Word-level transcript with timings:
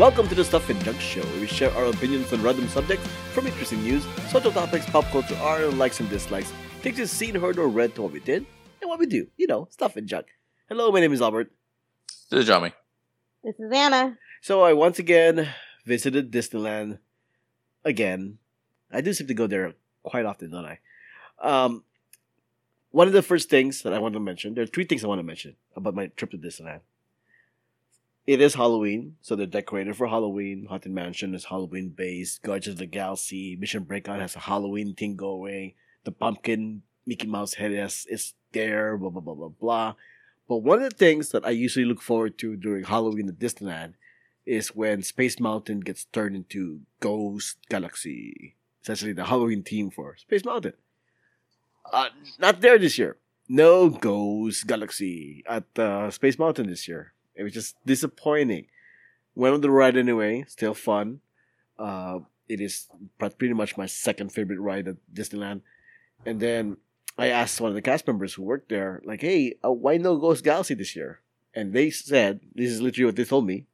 Welcome 0.00 0.28
to 0.28 0.34
the 0.34 0.44
Stuff 0.44 0.70
and 0.70 0.82
Junk 0.82 0.98
Show, 0.98 1.20
where 1.20 1.40
we 1.42 1.46
share 1.46 1.70
our 1.72 1.84
opinions 1.84 2.32
on 2.32 2.42
random 2.42 2.66
subjects, 2.68 3.06
from 3.34 3.46
interesting 3.46 3.82
news, 3.82 4.02
social 4.30 4.50
topics, 4.50 4.88
pop 4.88 5.04
culture, 5.12 5.36
our 5.36 5.66
likes 5.66 6.00
and 6.00 6.08
dislikes, 6.08 6.50
things 6.80 6.98
you've 6.98 7.10
seen, 7.10 7.34
heard, 7.34 7.58
or 7.58 7.68
read 7.68 7.94
to 7.96 8.00
what 8.00 8.12
we 8.12 8.20
did, 8.20 8.46
and 8.80 8.88
what 8.88 8.98
we 8.98 9.04
do. 9.04 9.26
You 9.36 9.46
know, 9.46 9.68
stuff 9.70 9.96
and 9.96 10.08
junk. 10.08 10.28
Hello, 10.70 10.90
my 10.90 11.00
name 11.00 11.12
is 11.12 11.20
Albert. 11.20 11.52
This 12.30 12.40
is 12.40 12.46
Johnny. 12.46 12.72
This 13.44 13.56
is 13.58 13.70
Anna. 13.70 14.16
So 14.40 14.62
I 14.62 14.72
once 14.72 14.98
again 14.98 15.50
visited 15.84 16.32
Disneyland 16.32 16.98
again. 17.84 18.38
I 18.90 19.02
do 19.02 19.12
seem 19.12 19.26
to 19.26 19.34
go 19.34 19.46
there 19.46 19.74
quite 20.02 20.24
often, 20.24 20.50
don't 20.50 20.64
I? 20.64 20.78
Um, 21.42 21.84
one 22.90 23.06
of 23.06 23.12
the 23.12 23.20
first 23.20 23.50
things 23.50 23.82
that 23.82 23.92
I 23.92 23.98
want 23.98 24.14
to 24.14 24.20
mention, 24.20 24.54
there 24.54 24.64
are 24.64 24.66
three 24.66 24.84
things 24.84 25.04
I 25.04 25.08
want 25.08 25.18
to 25.18 25.24
mention 25.24 25.56
about 25.76 25.94
my 25.94 26.06
trip 26.06 26.30
to 26.30 26.38
Disneyland. 26.38 26.80
It 28.30 28.40
is 28.40 28.54
Halloween, 28.54 29.16
so 29.22 29.34
they're 29.34 29.44
decorated 29.44 29.96
for 29.96 30.06
Halloween. 30.06 30.66
Haunted 30.68 30.92
Mansion 30.92 31.34
is 31.34 31.46
Halloween 31.46 31.88
based. 31.88 32.44
Guardians 32.44 32.74
of 32.74 32.78
the 32.78 32.86
Galaxy, 32.86 33.56
Mission 33.56 33.82
Breakout 33.82 34.20
has 34.20 34.36
a 34.36 34.38
Halloween 34.38 34.94
thing 34.94 35.16
going. 35.16 35.74
The 36.04 36.12
pumpkin 36.12 36.82
Mickey 37.04 37.26
Mouse 37.26 37.54
head 37.54 37.72
is, 37.72 38.06
is 38.08 38.34
there, 38.52 38.96
blah, 38.96 39.10
blah, 39.10 39.20
blah, 39.20 39.34
blah, 39.34 39.48
blah. 39.48 39.94
But 40.48 40.58
one 40.58 40.80
of 40.80 40.88
the 40.88 40.96
things 40.96 41.30
that 41.30 41.44
I 41.44 41.50
usually 41.50 41.84
look 41.84 42.00
forward 42.00 42.38
to 42.38 42.54
during 42.54 42.84
Halloween 42.84 43.28
at 43.28 43.40
Disneyland 43.40 43.94
is 44.46 44.76
when 44.76 45.02
Space 45.02 45.40
Mountain 45.40 45.80
gets 45.80 46.04
turned 46.04 46.36
into 46.36 46.82
Ghost 47.00 47.56
Galaxy. 47.68 48.54
Essentially 48.84 49.12
the 49.12 49.24
Halloween 49.24 49.64
theme 49.64 49.90
for 49.90 50.14
Space 50.16 50.44
Mountain. 50.44 50.74
Uh, 51.92 52.10
not 52.38 52.60
there 52.60 52.78
this 52.78 52.96
year. 52.96 53.16
No 53.48 53.88
Ghost 53.88 54.68
Galaxy 54.68 55.42
at 55.48 55.64
uh, 55.76 56.12
Space 56.12 56.38
Mountain 56.38 56.68
this 56.68 56.86
year. 56.86 57.12
It 57.34 57.42
was 57.42 57.52
just 57.52 57.76
disappointing. 57.86 58.66
Went 59.34 59.54
on 59.54 59.60
the 59.60 59.70
ride 59.70 59.96
anyway, 59.96 60.44
still 60.48 60.74
fun. 60.74 61.20
Uh, 61.78 62.20
it 62.48 62.60
is 62.60 62.88
pretty 63.18 63.54
much 63.54 63.76
my 63.76 63.86
second 63.86 64.32
favorite 64.32 64.58
ride 64.58 64.88
at 64.88 64.96
Disneyland. 65.14 65.62
And 66.26 66.40
then 66.40 66.76
I 67.16 67.28
asked 67.28 67.60
one 67.60 67.70
of 67.70 67.74
the 67.74 67.82
cast 67.82 68.06
members 68.06 68.34
who 68.34 68.42
worked 68.42 68.68
there, 68.68 69.00
like, 69.04 69.20
hey, 69.20 69.54
uh, 69.64 69.70
why 69.70 69.96
no 69.96 70.16
Ghost 70.16 70.44
Galaxy 70.44 70.74
this 70.74 70.96
year? 70.96 71.20
And 71.54 71.72
they 71.72 71.90
said, 71.90 72.40
this 72.54 72.70
is 72.70 72.80
literally 72.80 73.06
what 73.06 73.16
they 73.16 73.24
told 73.24 73.46
me. 73.46 73.66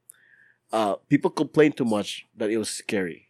Uh, 0.72 0.96
people 1.08 1.30
complained 1.30 1.76
too 1.76 1.84
much 1.84 2.26
that 2.36 2.50
it 2.50 2.58
was 2.58 2.68
scary. 2.68 3.28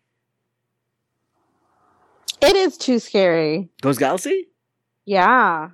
It 2.41 2.57
is 2.57 2.77
too 2.77 2.99
scary. 2.99 3.71
Ghost 3.81 3.99
Galaxy? 3.99 4.49
Yeah. 5.05 5.71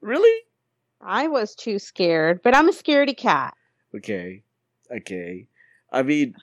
Really? 0.00 0.44
I 1.00 1.28
was 1.28 1.54
too 1.54 1.78
scared, 1.78 2.40
but 2.42 2.54
I'm 2.54 2.68
a 2.68 2.72
scaredy 2.72 3.16
cat. 3.16 3.54
Okay. 3.94 4.42
Okay. 4.90 5.48
I 5.92 6.02
mean, 6.02 6.34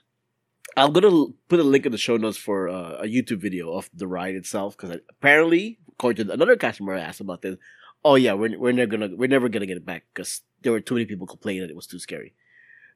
I'm 0.76 0.92
gonna 0.92 1.26
put 1.48 1.60
a 1.60 1.62
link 1.62 1.86
in 1.86 1.92
the 1.92 1.98
show 1.98 2.16
notes 2.16 2.36
for 2.36 2.68
uh, 2.68 2.98
a 3.00 3.04
YouTube 3.04 3.40
video 3.40 3.72
of 3.72 3.88
the 3.94 4.06
ride 4.06 4.34
itself 4.34 4.76
because 4.76 4.98
apparently, 5.08 5.78
according 5.88 6.26
to 6.26 6.32
another 6.32 6.56
customer 6.56 6.94
I 6.94 7.00
asked 7.00 7.20
about 7.20 7.42
this, 7.42 7.56
oh 8.04 8.16
yeah, 8.16 8.34
we're 8.34 8.58
we're 8.58 8.72
never 8.72 8.90
gonna 8.90 9.14
we're 9.14 9.28
never 9.28 9.48
gonna 9.48 9.66
get 9.66 9.76
it 9.76 9.86
back 9.86 10.04
because 10.12 10.42
there 10.62 10.72
were 10.72 10.80
too 10.80 10.94
many 10.94 11.06
people 11.06 11.26
complaining 11.26 11.62
that 11.62 11.70
it 11.70 11.76
was 11.76 11.86
too 11.86 11.98
scary. 11.98 12.34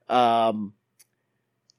Um, 0.08 0.74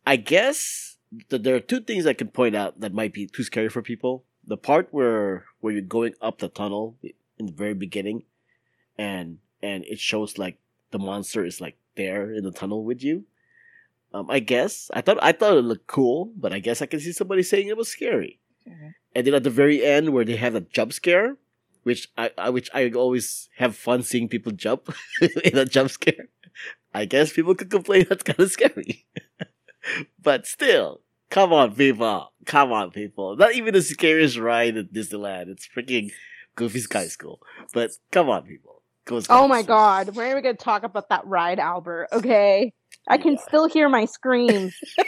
I 0.06 0.16
guess 0.16 0.98
that 1.30 1.44
there 1.44 1.56
are 1.56 1.60
two 1.60 1.82
things 1.82 2.06
I 2.06 2.14
can 2.14 2.30
point 2.30 2.56
out 2.56 2.80
that 2.80 2.94
might 2.94 3.14
be 3.14 3.28
too 3.28 3.44
scary 3.44 3.70
for 3.70 3.82
people. 3.82 4.24
The 4.46 4.58
part 4.58 4.88
where 4.92 5.46
where 5.60 5.74
you're 5.74 5.82
going 5.82 6.14
up 6.22 6.40
the 6.40 6.48
tunnel 6.48 6.98
in 7.38 7.46
the 7.46 7.52
very 7.52 7.74
beginning, 7.74 8.24
and 8.98 9.38
and 9.62 9.86
it 9.86 10.00
shows 10.00 10.38
like 10.38 10.58
the 10.92 11.00
monster 11.00 11.46
is 11.46 11.62
like 11.62 11.78
there 11.96 12.32
in 12.32 12.44
the 12.44 12.52
tunnel 12.52 12.84
with 12.84 13.04
you. 13.04 13.26
Um, 14.14 14.30
I 14.30 14.40
guess 14.40 14.92
I 14.94 15.02
thought 15.02 15.18
I 15.22 15.32
thought 15.32 15.58
it 15.58 15.62
looked 15.62 15.88
cool, 15.88 16.32
but 16.36 16.54
I 16.54 16.60
guess 16.60 16.82
I 16.82 16.86
can 16.86 17.00
see 17.00 17.14
somebody 17.14 17.44
saying 17.44 17.68
it 17.68 17.78
was 17.78 17.88
scary. 17.88 18.40
Mm-hmm. 18.68 18.88
And 19.16 19.28
then 19.28 19.34
at 19.34 19.44
the 19.44 19.50
very 19.50 19.86
end, 19.86 20.10
where 20.10 20.26
they 20.26 20.36
have 20.36 20.56
a 20.56 20.62
jump 20.62 20.94
scare, 20.94 21.38
which 21.84 22.10
I, 22.18 22.32
I 22.38 22.50
which 22.50 22.70
I 22.74 22.90
always 22.92 23.50
have 23.58 23.76
fun 23.76 24.04
seeing 24.04 24.28
people 24.28 24.52
jump 24.52 24.94
in 25.44 25.58
a 25.58 25.66
jump 25.66 25.92
scare. 25.92 26.28
I 26.94 27.06
guess 27.06 27.32
people 27.32 27.56
could 27.56 27.70
complain 27.70 28.06
that's 28.10 28.24
kind 28.24 28.40
of 28.40 28.52
scary, 28.52 29.06
but 30.22 30.46
still, 30.46 31.02
come 31.30 31.54
on, 31.54 31.74
people, 31.76 32.34
come 32.46 32.74
on, 32.74 32.92
people. 32.92 33.38
Not 33.38 33.56
even 33.56 33.74
the 33.74 33.82
scariest 33.82 34.38
ride 34.38 34.76
at 34.76 34.94
Disneyland. 34.94 35.48
It's 35.48 35.68
freaking 35.68 36.12
Goofy 36.56 36.80
Sky 36.82 37.08
School, 37.08 37.42
but 37.74 37.92
come 38.12 38.30
on, 38.30 38.44
people. 38.44 38.81
Ghost 39.06 39.30
Oh 39.30 39.48
my 39.48 39.64
god, 39.64 40.10
when 40.16 40.32
are 40.32 40.36
we 40.36 40.42
going 40.42 40.58
to 40.58 40.64
talk 40.64 40.84
about 40.84 41.10
that 41.10 41.26
ride, 41.26 41.60
Albert? 41.60 42.10
Okay. 42.14 42.74
I 43.08 43.18
can 43.18 43.38
Yeah. 43.38 43.42
still 43.48 43.68
hear 43.68 43.90
my 43.90 44.06
screams. 44.06 44.74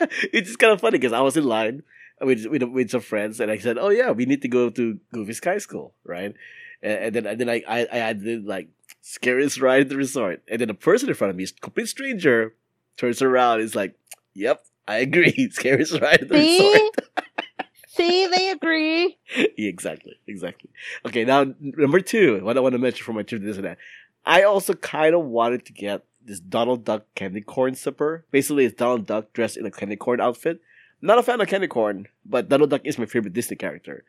it's 0.00 0.48
just 0.48 0.58
kind 0.58 0.72
of 0.72 0.80
funny 0.80 0.98
because 0.98 1.12
I 1.12 1.20
was 1.20 1.36
in 1.36 1.44
line 1.44 1.82
with, 2.20 2.46
with 2.46 2.62
with 2.64 2.90
some 2.90 3.00
friends 3.00 3.40
and 3.40 3.50
I 3.50 3.58
said, 3.58 3.78
"Oh 3.78 3.88
yeah, 3.90 4.10
we 4.10 4.26
need 4.26 4.42
to 4.42 4.48
go 4.48 4.70
to 4.70 4.98
Goofy 5.12 5.32
Sky 5.34 5.58
School, 5.58 5.94
right?" 6.04 6.34
And, 6.82 6.92
and 7.04 7.14
then 7.14 7.26
and 7.26 7.40
then 7.40 7.48
I 7.50 7.62
I 7.68 8.08
I 8.08 8.12
did 8.12 8.44
like 8.44 8.68
scariest 9.02 9.60
ride 9.60 9.82
at 9.82 9.88
the 9.88 9.96
resort, 9.96 10.42
and 10.48 10.60
then 10.60 10.68
the 10.68 10.74
person 10.74 11.08
in 11.08 11.14
front 11.14 11.30
of 11.30 11.36
me, 11.36 11.44
is 11.44 11.52
a 11.52 11.60
complete 11.60 11.88
stranger, 11.88 12.54
turns 12.96 13.22
around, 13.22 13.56
and 13.60 13.64
is 13.64 13.74
like, 13.76 13.94
"Yep, 14.34 14.64
I 14.88 14.96
agree, 14.98 15.50
scariest 15.52 16.00
ride 16.00 16.22
at 16.22 16.28
the 16.28 16.34
See? 16.34 16.38
resort." 16.38 16.82
See, 17.94 18.26
they 18.26 18.48
agree. 18.48 19.18
yeah, 19.36 19.68
exactly, 19.68 20.18
exactly. 20.26 20.70
Okay, 21.04 21.26
now 21.26 21.44
number 21.60 22.00
two, 22.00 22.42
what 22.42 22.56
I 22.56 22.60
want 22.60 22.72
to 22.72 22.78
mention 22.78 23.04
for 23.04 23.12
my 23.12 23.22
trip 23.22 23.42
to 23.42 23.46
this 23.46 23.56
and 23.56 23.66
that, 23.66 23.76
I 24.24 24.44
also 24.44 24.72
kind 24.72 25.14
of 25.14 25.26
wanted 25.26 25.66
to 25.66 25.74
get 25.74 26.02
this 26.24 26.40
Donald 26.40 26.86
Duck 26.86 27.04
candy 27.14 27.42
corn 27.42 27.74
sipper. 27.74 28.22
Basically, 28.30 28.64
it's 28.64 28.76
Donald 28.76 29.04
Duck 29.04 29.34
dressed 29.34 29.58
in 29.58 29.66
a 29.66 29.70
candy 29.70 29.96
corn 29.96 30.22
outfit. 30.22 30.62
Not 31.02 31.18
a 31.18 31.22
fan 31.22 31.38
of 31.42 31.48
candy 31.48 31.66
corn, 31.66 32.08
but 32.24 32.48
Donald 32.48 32.70
Duck 32.70 32.80
is 32.84 32.96
my 32.96 33.04
favorite 33.04 33.34
Disney 33.34 33.56
character. 33.56 34.04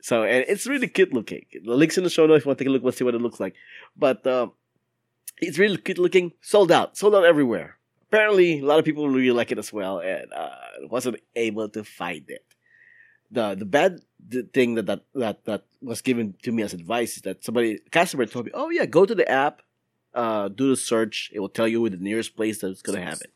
So, 0.00 0.22
and 0.22 0.46
it's 0.48 0.66
really 0.66 0.88
cute 0.88 1.12
looking. 1.12 1.44
The 1.62 1.74
link's 1.74 1.98
in 1.98 2.04
the 2.04 2.10
show 2.10 2.26
notes 2.26 2.38
if 2.38 2.46
you 2.46 2.48
want 2.48 2.58
to 2.58 2.64
take 2.64 2.70
a 2.70 2.72
look, 2.72 2.84
let's 2.84 2.96
see 2.96 3.04
what 3.04 3.14
it 3.14 3.20
looks 3.20 3.38
like. 3.38 3.54
But 3.98 4.26
um, 4.26 4.52
it's 5.42 5.58
really 5.58 5.76
cute 5.76 5.98
looking. 5.98 6.32
Sold 6.40 6.72
out, 6.72 6.96
sold 6.96 7.14
out 7.14 7.24
everywhere. 7.24 7.76
Apparently, 8.08 8.60
a 8.60 8.64
lot 8.64 8.78
of 8.78 8.86
people 8.86 9.10
really 9.10 9.32
like 9.32 9.52
it 9.52 9.58
as 9.58 9.74
well, 9.74 9.98
and 9.98 10.32
uh, 10.32 10.54
wasn't 10.88 11.18
able 11.34 11.68
to 11.68 11.84
find 11.84 12.24
it 12.30 12.46
the 13.30 13.54
the 13.54 13.64
bad 13.64 14.00
thing 14.52 14.74
that, 14.74 14.86
that 14.86 15.02
that 15.14 15.44
that 15.44 15.64
was 15.82 16.00
given 16.00 16.34
to 16.42 16.52
me 16.52 16.62
as 16.62 16.72
advice 16.72 17.16
is 17.16 17.22
that 17.22 17.44
somebody 17.44 17.78
customer 17.90 18.26
told 18.26 18.46
me, 18.46 18.52
"Oh 18.54 18.70
yeah, 18.70 18.86
go 18.86 19.06
to 19.06 19.14
the 19.14 19.28
app, 19.30 19.62
uh, 20.14 20.48
do 20.48 20.68
the 20.70 20.76
search. 20.76 21.30
It 21.32 21.40
will 21.40 21.48
tell 21.48 21.68
you 21.68 21.88
the 21.88 21.96
nearest 21.96 22.36
place 22.36 22.60
that's 22.60 22.82
gonna 22.82 23.04
have 23.04 23.20
it." 23.20 23.32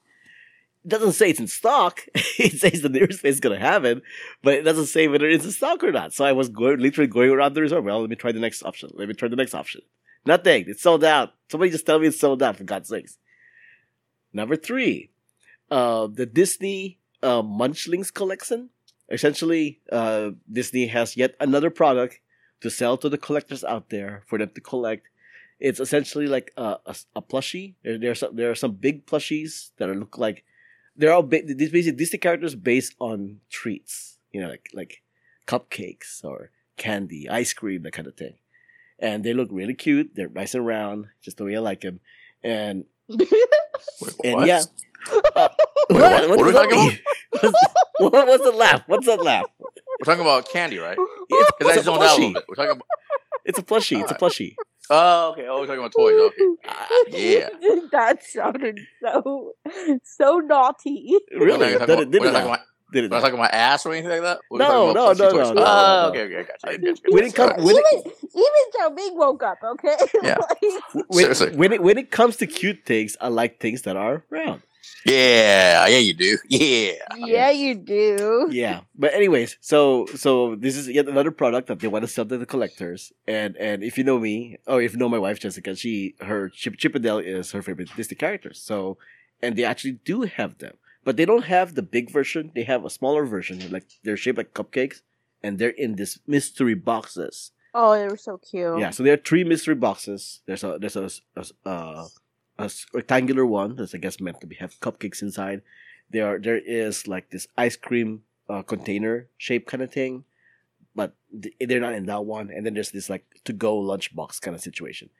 It 0.85 0.89
doesn't 0.89 1.13
say 1.13 1.31
it's 1.31 1.41
in 1.41 1.47
stock. 1.47 2.01
it 2.15 2.59
says 2.59 2.81
the 2.81 2.89
nearest 2.89 3.21
place 3.21 3.35
is 3.35 3.41
gonna 3.41 3.59
have 3.59 3.85
it, 3.85 4.03
but 4.43 4.55
it 4.55 4.63
doesn't 4.63 4.87
say 4.87 5.09
whether 5.09 5.29
it's 5.29 5.45
in 5.45 5.51
stock 5.53 5.85
or 5.85 5.93
not. 5.93 6.13
So 6.13 6.25
I 6.25 6.33
was 6.33 6.49
going 6.49 6.79
literally 6.79 7.09
going 7.09 7.31
around 7.31 7.55
the 7.55 7.63
resort. 7.63 7.85
Well, 7.85 8.01
let 8.01 8.11
me 8.11 8.17
try 8.17 8.33
the 8.33 8.41
next 8.41 8.63
option. 8.63 8.91
Let 8.95 9.09
me 9.09 9.15
try 9.15 9.29
the 9.29 9.37
next 9.37 9.55
option. 9.55 9.83
Nothing. 10.25 10.65
It's 10.69 10.83
sold 10.83 11.05
out. 11.05 11.35
Somebody 11.51 11.71
just 11.71 11.87
tell 11.87 11.99
me 11.99 12.07
it's 12.07 12.21
sold 12.21 12.43
out 12.43 12.57
for 12.57 12.65
God's 12.65 12.89
sakes. 12.89 13.19
Number 14.33 14.57
three, 14.57 15.11
uh, 15.71 16.09
the 16.13 16.27
Disney 16.27 16.99
uh, 17.23 17.43
Munchlings 17.43 18.13
collection 18.13 18.71
essentially 19.11 19.81
uh, 19.91 20.31
disney 20.51 20.87
has 20.87 21.17
yet 21.17 21.35
another 21.41 21.71
product 21.71 22.21
to 22.61 22.71
sell 22.71 22.97
to 22.99 23.09
the 23.09 23.19
collectors 23.19 23.65
out 23.65 23.91
there 23.91 24.23
for 24.27 24.39
them 24.39 24.51
to 24.55 24.61
collect. 24.61 25.09
It's 25.59 25.81
essentially 25.81 26.27
like 26.27 26.53
a, 26.57 26.77
a, 26.87 26.97
a 27.17 27.23
plushie. 27.23 27.75
There, 27.83 27.99
there, 27.99 28.11
are 28.13 28.15
some, 28.15 28.37
there 28.37 28.51
are 28.51 28.55
some 28.55 28.73
big 28.73 29.07
plushies 29.07 29.71
that 29.79 29.89
are 29.89 29.95
look 29.95 30.19
like 30.19 30.45
they're 30.97 31.13
all 31.13 31.23
ba- 31.23 31.43
these 31.45 31.71
basically 31.71 31.97
disney 31.97 32.19
characters 32.19 32.55
based 32.55 32.95
on 32.99 33.41
treats 33.49 34.19
you 34.33 34.41
know 34.41 34.49
like 34.49 34.69
like 34.75 35.03
cupcakes 35.47 36.25
or 36.25 36.51
candy 36.77 37.29
ice 37.29 37.53
cream 37.53 37.83
that 37.83 37.93
kind 37.93 38.09
of 38.09 38.17
thing. 38.17 38.35
And 38.99 39.25
they 39.25 39.33
look 39.33 39.49
really 39.51 39.75
cute. 39.75 40.11
They're 40.15 40.29
nice 40.29 40.55
and 40.55 40.67
round 40.67 41.07
just 41.23 41.39
the 41.39 41.45
way 41.45 41.57
i 41.57 41.61
like 41.61 41.81
them 41.81 42.01
and 42.43 42.85
Wait, 43.09 43.21
and 44.25 44.47
yeah 44.47 44.63
what, 45.09 45.35
what? 45.35 45.53
what 45.91 46.29
What 46.29 46.41
are 46.41 46.45
we 46.47 46.53
talking 46.53 46.79
mean? 46.79 46.99
What's, 47.41 47.59
what's 47.99 48.45
the 48.45 48.53
laugh? 48.53 48.83
What's 48.87 49.07
that 49.07 49.23
laugh? 49.23 49.47
We're 49.59 50.05
talking 50.05 50.21
about 50.23 50.49
candy, 50.49 50.79
right? 50.79 50.97
It's, 51.33 51.51
Because 51.59 51.73
I 51.73 51.79
it's 51.79 51.83
a 51.83 51.85
zoned 51.85 52.03
out 52.03 52.19
a 52.19 52.21
little 52.21 52.31
plushie. 52.31 52.35
bit. 52.35 52.45
We're 52.49 52.55
talking 52.57 52.71
about. 52.73 52.87
It's 53.45 53.59
a 53.59 53.63
plushie. 53.63 54.01
It's 54.03 54.11
a 54.11 54.15
plushie. 54.17 54.55
Oh, 54.91 55.31
okay. 55.31 55.47
Oh, 55.49 55.61
we're 55.61 55.67
talking 55.67 55.79
about 55.79 55.93
toys. 55.97 56.21
Okay. 56.21 56.45
Ah, 56.67 56.89
yeah. 57.09 57.49
that 57.93 58.25
sounded 58.25 58.81
so 59.01 59.53
so 60.03 60.39
naughty. 60.39 61.17
really? 61.33 61.47
We're 61.47 61.57
not 61.57 61.59
Did 61.59 61.79
talking 61.79 61.83
it, 61.83 61.83
about, 62.03 62.11
did 62.11 62.21
we're 62.21 62.29
it 62.29 62.33
not 62.33 62.33
talking 62.33 62.49
now? 62.49 62.55
about, 62.55 62.61
Did 62.93 63.05
it 63.05 63.11
we're 63.13 63.21
talking 63.21 63.35
about 63.37 63.55
ass 63.55 63.87
or 63.87 63.93
anything 63.93 64.11
like 64.11 64.23
that. 64.23 64.39
We're 64.51 64.59
No, 64.59 64.93
talking 64.93 64.95
no, 64.95 65.13
no, 65.13 65.13
no, 65.13 65.45
toys. 65.45 65.55
no, 65.55 65.65
Oh, 65.65 66.09
okay, 66.09 66.23
okay, 66.23 66.39
I 66.39 66.43
got 66.43 66.57
you. 66.65 66.71
I 66.71 66.77
got 66.77 66.99
you. 67.05 67.15
When 67.15 67.25
it 67.25 67.35
comes, 67.37 67.51
Alright. 67.53 67.65
when 67.65 67.77
it, 67.77 67.85
even 67.95 68.13
even 68.35 68.65
Joe 68.77 68.91
Big 68.97 69.13
woke 69.15 69.43
up, 69.45 69.59
okay? 69.65 69.97
Yeah. 70.25 70.37
Like, 70.39 71.07
when, 71.09 71.19
Seriously. 71.23 71.57
when 71.57 71.73
it 71.73 71.83
when 71.85 71.97
it 71.99 72.11
comes 72.11 72.37
to 72.39 72.47
cute 72.49 72.81
things, 72.85 73.17
I 73.21 73.29
like 73.29 73.61
things 73.61 73.83
that 73.83 73.97
are 73.97 74.25
round. 74.31 74.63
Yeah, 75.07 75.87
yeah, 75.87 75.99
you 75.99 76.15
do. 76.15 76.39
Yeah. 76.49 76.93
yeah, 77.17 77.51
you 77.51 77.75
do. 77.75 78.49
Yeah, 78.51 78.81
but 78.95 79.15
anyways, 79.15 79.57
so 79.61 80.07
so 80.15 80.55
this 80.57 80.77
is 80.77 80.89
yet 80.89 81.09
another 81.09 81.31
product 81.31 81.69
that 81.69 81.81
they 81.81 81.89
want 81.89 82.05
to 82.05 82.09
sell 82.09 82.27
to 82.27 82.37
the 82.39 82.47
collectors, 82.47 83.13
and 83.27 83.57
and 83.57 83.83
if 83.83 83.97
you 83.99 84.05
know 84.05 84.19
me, 84.19 84.59
or 84.67 84.83
if 84.83 84.93
you 84.93 84.99
know 84.99 85.09
my 85.09 85.19
wife 85.19 85.41
Jessica, 85.41 85.75
she 85.75 86.15
her 86.21 86.49
Chip 86.51 86.77
Chippendale 86.77 87.19
is 87.19 87.53
her 87.53 87.63
favorite 87.63 87.89
Disney 87.97 88.17
characters. 88.17 88.59
So, 88.61 88.99
and 89.43 89.57
they 89.57 89.65
actually 89.65 89.97
do 90.05 90.23
have 90.23 90.59
them. 90.59 90.77
but 91.05 91.17
they 91.17 91.25
don't 91.25 91.45
have 91.57 91.75
the 91.75 91.83
big 91.97 92.11
version. 92.13 92.53
They 92.55 92.65
have 92.65 92.85
a 92.85 92.91
smaller 92.91 93.25
version. 93.25 93.57
Like 93.71 93.87
they're 94.05 94.19
shaped 94.21 94.37
like 94.39 94.53
cupcakes, 94.53 95.01
and 95.43 95.59
they're 95.59 95.77
in 95.85 95.97
this 95.97 96.19
mystery 96.27 96.75
boxes. 96.77 97.53
Oh, 97.73 97.95
they 97.97 98.07
were 98.09 98.19
so 98.19 98.37
cute. 98.37 98.79
Yeah, 98.83 98.91
so 98.91 99.03
there 99.03 99.15
are 99.15 99.23
three 99.29 99.45
mystery 99.45 99.77
boxes. 99.87 100.43
There's 100.47 100.65
a 100.65 100.77
there's 100.79 100.97
a, 100.97 101.09
a, 101.41 101.45
uh, 101.65 102.05
a 102.61 102.71
rectangular 102.93 103.47
one 103.47 103.77
that's 103.77 103.95
I 103.95 103.99
guess 103.99 104.21
meant 104.21 104.41
to 104.41 104.47
be 104.47 104.57
have 104.57 104.81
cupcakes 104.81 105.23
inside. 105.23 105.63
There 106.11 106.39
there 106.39 106.59
is 106.59 107.07
like 107.07 107.31
this 107.31 107.47
ice 107.57 107.77
cream 107.77 108.23
uh, 108.49 108.63
container 108.63 109.29
shape 109.37 109.67
kind 109.67 109.83
of 109.83 109.93
thing, 109.93 110.25
but 110.95 111.15
th- 111.41 111.55
they're 111.61 111.81
not 111.81 111.95
in 111.95 112.07
that 112.07 112.25
one. 112.25 112.51
And 112.51 112.67
then 112.67 112.75
there's 112.75 112.91
this 112.91 113.09
like 113.09 113.25
to 113.45 113.53
go 113.53 113.81
lunchbox 113.81 114.41
kind 114.41 114.55
of 114.55 114.61
situation. 114.61 115.11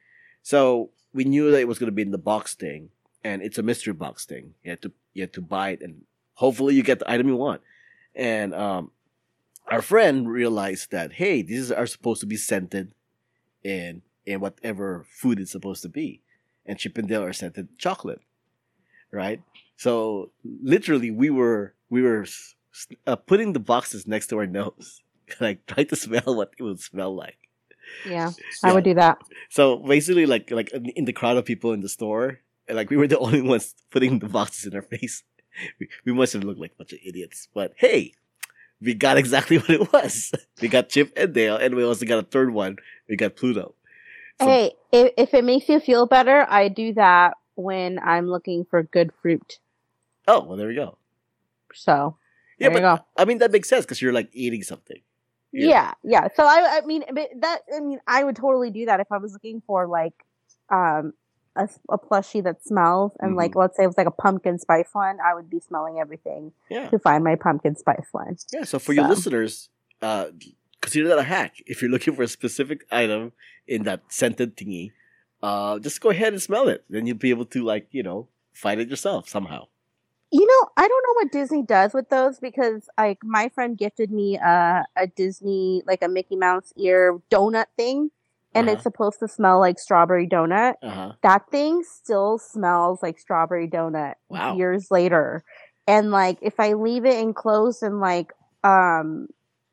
So 0.43 0.91
we 1.13 1.25
knew 1.25 1.51
that 1.51 1.61
it 1.61 1.69
was 1.69 1.79
gonna 1.79 1.93
be 1.93 2.03
in 2.03 2.11
the 2.11 2.19
box 2.19 2.55
thing, 2.55 2.91
and 3.23 3.43
it's 3.43 3.59
a 3.59 3.63
mystery 3.63 3.93
box 3.93 4.25
thing. 4.25 4.55
You 4.63 4.71
had 4.71 4.83
to 4.83 4.93
you 5.15 5.23
had 5.23 5.33
to 5.35 5.43
buy 5.43 5.71
it, 5.71 5.83
and 5.83 6.03
hopefully 6.35 6.75
you 6.75 6.83
get 6.83 6.99
the 6.99 7.11
item 7.11 7.29
you 7.29 7.37
want. 7.37 7.63
And 8.15 8.55
um, 8.55 8.91
our 9.69 9.83
friend 9.83 10.29
realized 10.29 10.91
that 10.91 11.13
hey, 11.15 11.43
these 11.43 11.71
are 11.71 11.87
supposed 11.87 12.21
to 12.21 12.27
be 12.27 12.37
scented 12.37 12.93
in 13.63 14.03
in 14.27 14.41
whatever 14.41 15.07
food 15.09 15.41
it's 15.41 15.53
supposed 15.53 15.83
to 15.83 15.89
be, 15.89 16.21
and 16.67 16.79
Chip 16.79 16.99
and 16.99 17.09
Dale 17.09 17.25
are 17.25 17.33
scented 17.33 17.79
chocolate, 17.79 18.21
right? 19.13 19.43
So 19.77 20.31
literally, 20.45 21.11
we 21.11 21.31
were 21.31 21.75
we 21.89 22.03
were 22.03 22.27
uh, 23.07 23.17
putting 23.17 23.53
the 23.53 23.61
boxes 23.61 24.07
next 24.07 24.29
to 24.29 24.39
our 24.39 24.47
nose, 24.47 25.03
like 25.41 25.67
trying 25.67 25.87
to 25.87 25.97
smell 25.97 26.37
what 26.37 26.53
it 26.59 26.63
would 26.63 26.81
smell 26.81 27.15
like. 27.15 27.39
Yeah, 28.07 28.31
I 28.63 28.73
would 28.73 28.85
do 28.85 28.95
that. 28.95 29.19
So 29.49 29.79
basically, 29.79 30.27
like 30.27 30.51
like 30.51 30.71
in 30.73 31.05
the 31.05 31.13
crowd 31.13 31.37
of 31.37 31.45
people 31.45 31.73
in 31.73 31.81
the 31.81 31.89
store, 31.89 32.41
like 32.69 32.91
we 32.91 32.97
were 32.97 33.09
the 33.09 33.19
only 33.27 33.43
ones 33.43 33.75
putting 33.91 34.19
the 34.19 34.29
boxes 34.29 34.67
in 34.67 34.75
our 34.75 34.83
face. 34.83 35.25
We, 35.79 35.89
we 36.05 36.13
must 36.13 36.33
have 36.35 36.45
looked 36.45 36.61
like 36.61 36.73
a 36.73 36.77
bunch 36.77 36.93
of 36.93 37.01
idiots, 37.05 37.49
but 37.53 37.73
hey, 37.77 38.15
we 38.81 38.95
got 38.95 39.19
exactly 39.19 39.59
what 39.63 39.71
it 39.71 39.93
was. 39.93 40.33
We 40.61 40.69
got 40.69 40.89
Chip 40.89 41.13
and 41.17 41.35
Dale, 41.35 41.57
and 41.57 41.75
we 41.75 41.85
also 41.85 42.07
got 42.07 42.19
a 42.19 42.27
third 42.27 42.53
one. 42.53 42.77
We 43.09 43.17
got 43.17 43.37
Pluto. 43.37 43.75
So- 44.41 44.47
Hey, 44.47 44.73
if, 44.93 45.13
if 45.17 45.35
it 45.35 45.45
makes 45.45 45.69
you 45.69 45.81
feel 45.81 46.07
better, 46.07 46.47
I 46.49 46.69
do 46.69 46.95
that 46.95 47.37
when 47.55 47.99
I'm 47.99 48.27
looking 48.27 48.65
for 48.65 48.83
good 48.83 49.13
fruit. 49.23 49.59
Oh, 50.27 50.45
well, 50.45 50.57
there 50.57 50.69
we 50.69 50.75
go. 50.75 50.97
So 51.75 52.17
Yeah, 52.59 52.69
there 52.71 52.81
but 52.81 52.97
go. 52.99 53.05
I 53.17 53.25
mean 53.27 53.39
that 53.39 53.51
makes 53.53 53.69
sense 53.69 53.85
because 53.85 54.01
you're 54.03 54.13
like 54.13 54.31
eating 54.33 54.63
something. 54.63 55.01
Yeah. 55.53 55.69
Yeah. 55.69 55.95
yeah, 56.05 56.29
So 56.37 56.45
I, 56.45 56.79
I 56.83 56.87
mean, 56.87 57.05
but 57.13 57.29
that 57.41 57.61
I 57.75 57.81
mean, 57.81 58.01
I 58.07 58.23
would 58.25 58.37
totally 58.37 58.71
do 58.71 58.87
that 58.87 59.01
if 59.01 59.07
I 59.11 59.19
was 59.19 59.33
looking 59.33 59.63
for 59.67 59.87
like, 59.87 60.15
um, 60.71 61.13
a, 61.57 61.69
a 61.91 61.99
plushie 61.99 62.43
that 62.45 62.65
smells, 62.65 63.11
and 63.19 63.35
like, 63.35 63.57
let's 63.57 63.77
say 63.77 63.83
it 63.83 63.87
was 63.89 63.99
like 63.99 64.07
a 64.07 64.13
pumpkin 64.13 64.59
spice 64.61 64.89
one, 64.93 65.19
I 65.21 65.35
would 65.35 65.51
be 65.51 65.59
smelling 65.59 65.99
everything 65.99 66.53
Yeah, 66.71 66.89
to 66.91 66.99
find 67.01 67.25
my 67.25 67.35
pumpkin 67.35 67.75
spice 67.75 68.07
one. 68.13 68.37
yeah. 68.53 68.63
So 68.63 68.79
for 68.79 68.93
your 68.93 69.09
listeners, 69.09 69.69
uh, 70.01 70.27
consider 70.81 71.09
that 71.09 71.19
a 71.19 71.23
hack. 71.25 71.57
If 71.67 71.83
you're 71.83 71.91
looking 71.91 72.15
for 72.15 72.23
a 72.23 72.29
specific 72.29 72.85
item 72.91 73.33
in 73.67 73.83
that 73.85 74.03
scented 74.09 74.57
thingy, 74.57 74.93
uh, 75.43 75.79
just 75.79 76.01
go 76.01 76.11
ahead 76.11 76.33
and 76.33 76.43
smell 76.43 76.69
it. 76.69 76.85
Then 76.89 77.07
you'll 77.07 77.17
be 77.17 77.31
able 77.31 77.47
to 77.47 77.63
like 77.65 77.89
you 77.91 78.03
know 78.03 78.29
find 78.53 78.81
it 78.81 78.89
yourself 78.89 79.29
somehow. 79.29 79.67
You 80.33 80.47
know, 80.47 80.69
I 80.77 80.87
don't 80.87 81.05
know 81.09 81.15
what 81.15 81.33
Disney 81.33 81.63
does 81.65 81.93
with 81.93 82.09
those 82.09 82.39
because 82.39 82.89
like 82.97 83.19
my 83.25 83.49
friend 83.49 83.77
gifted 83.77 84.11
me 84.13 84.37
a 84.39 84.85
a 84.97 85.07
Disney 85.09 85.83
like 85.87 86.03
a 86.03 86.09
Mickey 86.09 86.37
Mouse 86.37 86.73
ear 86.77 87.19
donut 87.33 87.67
thing, 87.77 88.11
and 88.55 88.69
Uh-huh. 88.69 88.75
it's 88.75 88.83
supposed 88.85 89.19
to 89.21 89.29
smell 89.29 89.59
like 89.59 89.79
strawberry 89.79 90.29
donut. 90.29 90.75
Uh 90.83 90.91
huh. 90.91 91.13
That 91.23 91.51
thing 91.51 91.83
still 91.83 92.39
smells 92.39 93.03
like 93.03 93.19
strawberry 93.19 93.69
donut 93.69 94.15
Wow. 94.29 94.57
years 94.57 94.91
later. 94.91 95.43
And 95.89 96.13
like 96.13 96.39
if 96.43 96.61
I 96.61 96.75
leave 96.75 97.05
it 97.05 97.19
enclosed 97.19 97.83
and 97.83 97.99
like 98.01 98.33
um 98.63 99.27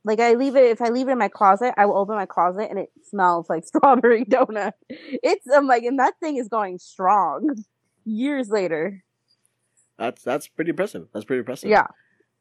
like 0.07 0.19
I 0.19 0.33
leave 0.33 0.55
it 0.55 0.65
if 0.65 0.81
I 0.81 0.89
leave 0.89 1.07
it 1.09 1.11
in 1.11 1.17
my 1.17 1.27
closet, 1.27 1.73
I 1.77 1.85
will 1.85 1.97
open 1.97 2.15
my 2.15 2.25
closet 2.25 2.67
and 2.69 2.79
it 2.79 2.89
smells 3.09 3.49
like 3.49 3.65
strawberry 3.71 4.25
donut. 4.25 4.73
It's 4.89 5.45
I'm 5.53 5.67
like 5.67 5.83
and 5.83 5.99
that 5.99 6.15
thing 6.19 6.37
is 6.37 6.47
going 6.47 6.79
strong 6.79 7.55
years 8.05 8.49
later. 8.49 9.03
That's 9.99 10.23
that's 10.23 10.47
pretty 10.47 10.69
impressive. 10.69 11.07
That's 11.13 11.25
pretty 11.25 11.39
impressive. 11.39 11.69
Yeah. 11.69 11.87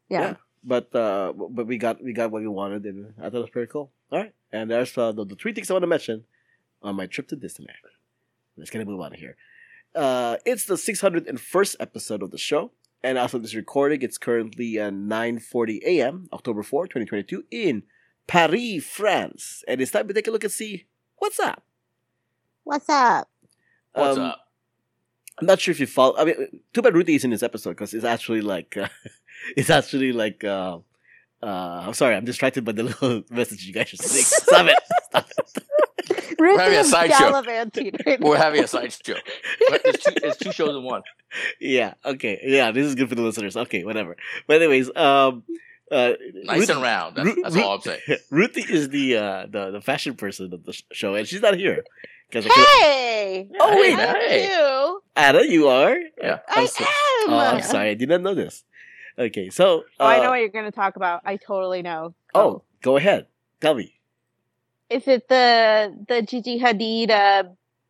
Yeah. 0.09 0.21
Yeah. 0.21 0.33
But 0.63 0.95
uh, 0.95 1.33
but 1.33 1.67
we 1.67 1.77
got 1.77 2.03
we 2.03 2.13
got 2.13 2.31
what 2.31 2.41
we 2.41 2.47
wanted, 2.47 2.85
and 2.85 3.13
I 3.19 3.23
thought 3.29 3.35
it 3.35 3.41
was 3.41 3.49
pretty 3.49 3.71
cool. 3.71 3.91
All 4.11 4.19
right, 4.19 4.33
and 4.51 4.71
there's 4.71 4.97
uh, 4.97 5.11
the, 5.11 5.23
the 5.23 5.35
three 5.35 5.53
things 5.53 5.69
I 5.69 5.73
want 5.73 5.83
to 5.83 5.87
mention 5.87 6.23
on 6.81 6.95
my 6.95 7.05
trip 7.05 7.27
to 7.29 7.37
Disneyland. 7.37 7.87
Let's 8.57 8.69
get 8.69 8.81
a 8.81 8.85
move 8.85 9.01
out 9.01 9.13
of 9.13 9.19
here. 9.19 9.37
Uh, 9.95 10.37
it's 10.45 10.65
the 10.65 10.75
601st 10.75 11.75
episode 11.79 12.21
of 12.21 12.31
the 12.31 12.37
show, 12.37 12.71
and 13.03 13.17
as 13.17 13.33
of 13.33 13.41
this 13.41 13.55
recording, 13.55 14.01
it's 14.01 14.17
currently 14.17 14.79
at 14.79 14.93
9:40 14.93 15.79
a.m. 15.85 16.27
October 16.33 16.63
4, 16.63 16.87
2022, 16.87 17.45
in 17.51 17.83
Paris, 18.27 18.85
France, 18.85 19.63
and 19.67 19.79
it's 19.81 19.91
time 19.91 20.07
to 20.07 20.13
take 20.13 20.27
a 20.27 20.31
look 20.31 20.43
and 20.43 20.51
see 20.53 20.85
what's 21.17 21.39
up. 21.39 21.63
What's 22.63 22.89
up? 22.89 23.29
What's 23.93 24.17
Um, 24.17 24.23
up? 24.25 24.39
I'm 25.39 25.45
not 25.47 25.59
sure 25.61 25.71
if 25.71 25.79
you 25.79 25.87
follow. 25.87 26.17
I 26.17 26.25
mean, 26.25 26.61
too 26.73 26.81
bad 26.81 26.95
Rudy 26.95 27.15
is 27.15 27.23
in 27.23 27.29
this 27.31 27.43
episode 27.43 27.71
because 27.71 27.93
it's 27.93 28.03
actually 28.03 28.41
like, 28.41 28.75
uh, 28.75 28.87
it's 29.55 29.69
actually 29.69 30.11
like, 30.11 30.43
uh, 30.43 30.79
uh, 31.43 31.83
I'm 31.85 31.93
sorry, 31.93 32.15
I'm 32.15 32.25
distracted 32.25 32.65
by 32.65 32.71
the 32.71 32.83
little 32.83 33.23
message 33.29 33.63
you 33.65 33.73
guys 33.73 33.93
are 33.93 33.97
sending. 33.97 34.23
Stop 34.23 34.67
it! 34.67 34.77
Stop 35.05 35.29
it! 35.55 35.63
Ruth 36.39 36.59
having 36.59 36.77
a 36.77 36.81
is 36.81 36.91
sideshow. 36.91 37.17
gallivanting 37.19 37.91
right 38.05 38.19
We're 38.21 38.37
having 38.37 38.63
a 38.63 38.67
side 38.67 38.91
show. 38.93 39.15
It's 39.59 40.03
two, 40.05 40.13
it's 40.23 40.37
two 40.37 40.51
shows 40.51 40.75
in 40.75 40.83
one. 40.83 41.01
Yeah, 41.59 41.95
okay, 42.05 42.39
yeah, 42.43 42.71
this 42.71 42.85
is 42.87 42.95
good 42.95 43.09
for 43.09 43.15
the 43.15 43.21
listeners. 43.21 43.57
Okay, 43.57 43.83
whatever. 43.83 44.15
But 44.47 44.57
anyways, 44.61 44.87
um, 44.95 45.43
uh, 45.91 46.13
Nice 46.45 46.59
Ruth- 46.61 46.69
and 46.69 46.81
round. 46.81 47.15
That's, 47.17 47.27
Ru- 47.27 47.41
that's 47.43 47.55
Ru- 47.55 47.63
all 47.63 47.75
I'm 47.75 47.81
saying. 47.81 47.99
Ruthie 48.31 48.61
is 48.73 48.89
the 48.89 49.17
uh 49.17 49.45
the 49.49 49.71
the 49.71 49.81
fashion 49.81 50.15
person 50.15 50.53
of 50.53 50.63
the 50.63 50.81
show, 50.93 51.15
and 51.15 51.27
she's 51.27 51.41
not 51.41 51.55
here 51.55 51.83
because 52.29 52.45
Hey! 52.45 53.49
Oh, 53.59 53.71
Hey, 53.71 53.79
wait. 53.81 53.95
man, 53.97 54.15
hey. 54.15 54.47
you? 54.49 55.01
Anna, 55.17 55.43
you 55.43 55.67
are. 55.67 55.97
Yeah. 56.21 56.39
I'm 56.47 56.63
I 56.63 56.65
so- 56.65 56.83
am. 56.85 57.33
Oh, 57.33 57.37
I'm 57.37 57.61
sorry, 57.61 57.89
I 57.89 57.93
did 57.95 58.07
not 58.09 58.21
know 58.21 58.33
this. 58.33 58.63
Okay, 59.19 59.49
so 59.49 59.83
Oh, 59.99 60.05
I 60.05 60.19
know 60.19 60.27
uh, 60.27 60.29
what 60.29 60.35
you're 60.39 60.49
going 60.49 60.65
to 60.65 60.71
talk 60.71 60.95
about. 60.95 61.21
I 61.25 61.35
totally 61.35 61.81
know. 61.81 62.13
Oh, 62.33 62.63
go 62.81 62.95
ahead, 62.95 63.27
tell 63.59 63.73
me. 63.75 63.96
Is 64.89 65.07
it 65.07 65.27
the 65.27 65.93
the 66.07 66.21
Gigi 66.21 66.59
Hadid 66.59 67.09
uh, 67.09 67.43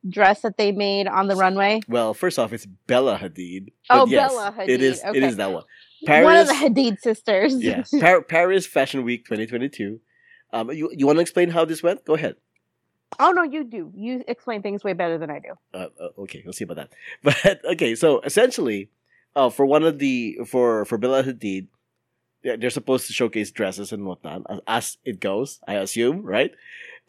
dress 0.10 0.42
that 0.42 0.58
they 0.58 0.72
made 0.72 1.08
on 1.08 1.28
the 1.28 1.36
runway? 1.36 1.82
Well, 1.88 2.14
first 2.14 2.40
off, 2.40 2.54
it's 2.54 2.66
Bella 2.66 3.18
Hadid. 3.18 3.70
Oh, 3.90 4.06
yes, 4.08 4.32
Bella 4.32 4.54
Hadid, 4.58 4.80
is. 4.80 5.00
It 5.04 5.10
okay. 5.10 5.26
is 5.26 5.36
that 5.38 5.52
one. 5.52 5.64
One 6.02 6.36
of 6.36 6.48
Paris. 6.48 6.48
the 6.48 6.54
Hadid 6.54 7.00
sisters. 7.00 7.62
yeah, 7.62 7.84
Par- 8.00 8.22
Paris 8.22 8.66
Fashion 8.66 9.04
Week 9.04 9.26
2022. 9.26 10.00
Um, 10.54 10.72
you 10.72 10.90
you 10.94 11.06
want 11.06 11.18
to 11.18 11.22
explain 11.22 11.50
how 11.50 11.66
this 11.66 11.84
went? 11.84 12.06
Go 12.06 12.16
ahead. 12.16 12.36
oh 13.20 13.32
no, 13.32 13.44
you 13.44 13.64
do. 13.64 13.92
You 13.96 14.24
explain 14.28 14.62
things 14.62 14.84
way 14.84 14.94
better 14.94 15.18
than 15.18 15.30
I 15.30 15.40
do. 15.40 15.54
Uh, 15.74 15.88
uh, 16.00 16.22
okay, 16.22 16.42
we'll 16.46 16.54
see 16.54 16.64
about 16.64 16.78
that. 16.78 16.90
But 17.24 17.66
okay, 17.74 17.96
so 17.96 18.22
essentially, 18.22 18.90
uh, 19.36 19.50
for 19.50 19.66
one 19.66 19.84
of 19.84 20.00
the 20.00 20.40
for 20.46 20.86
for 20.86 20.98
Bella 20.98 21.24
Hadid, 21.24 21.68
they're, 22.44 22.70
supposed 22.70 23.08
to 23.08 23.14
showcase 23.14 23.52
dresses 23.52 23.92
and 23.92 24.06
whatnot 24.06 24.44
as 24.68 24.98
it 25.04 25.20
goes. 25.20 25.60
I 25.68 25.76
assume, 25.76 26.24
right? 26.24 26.52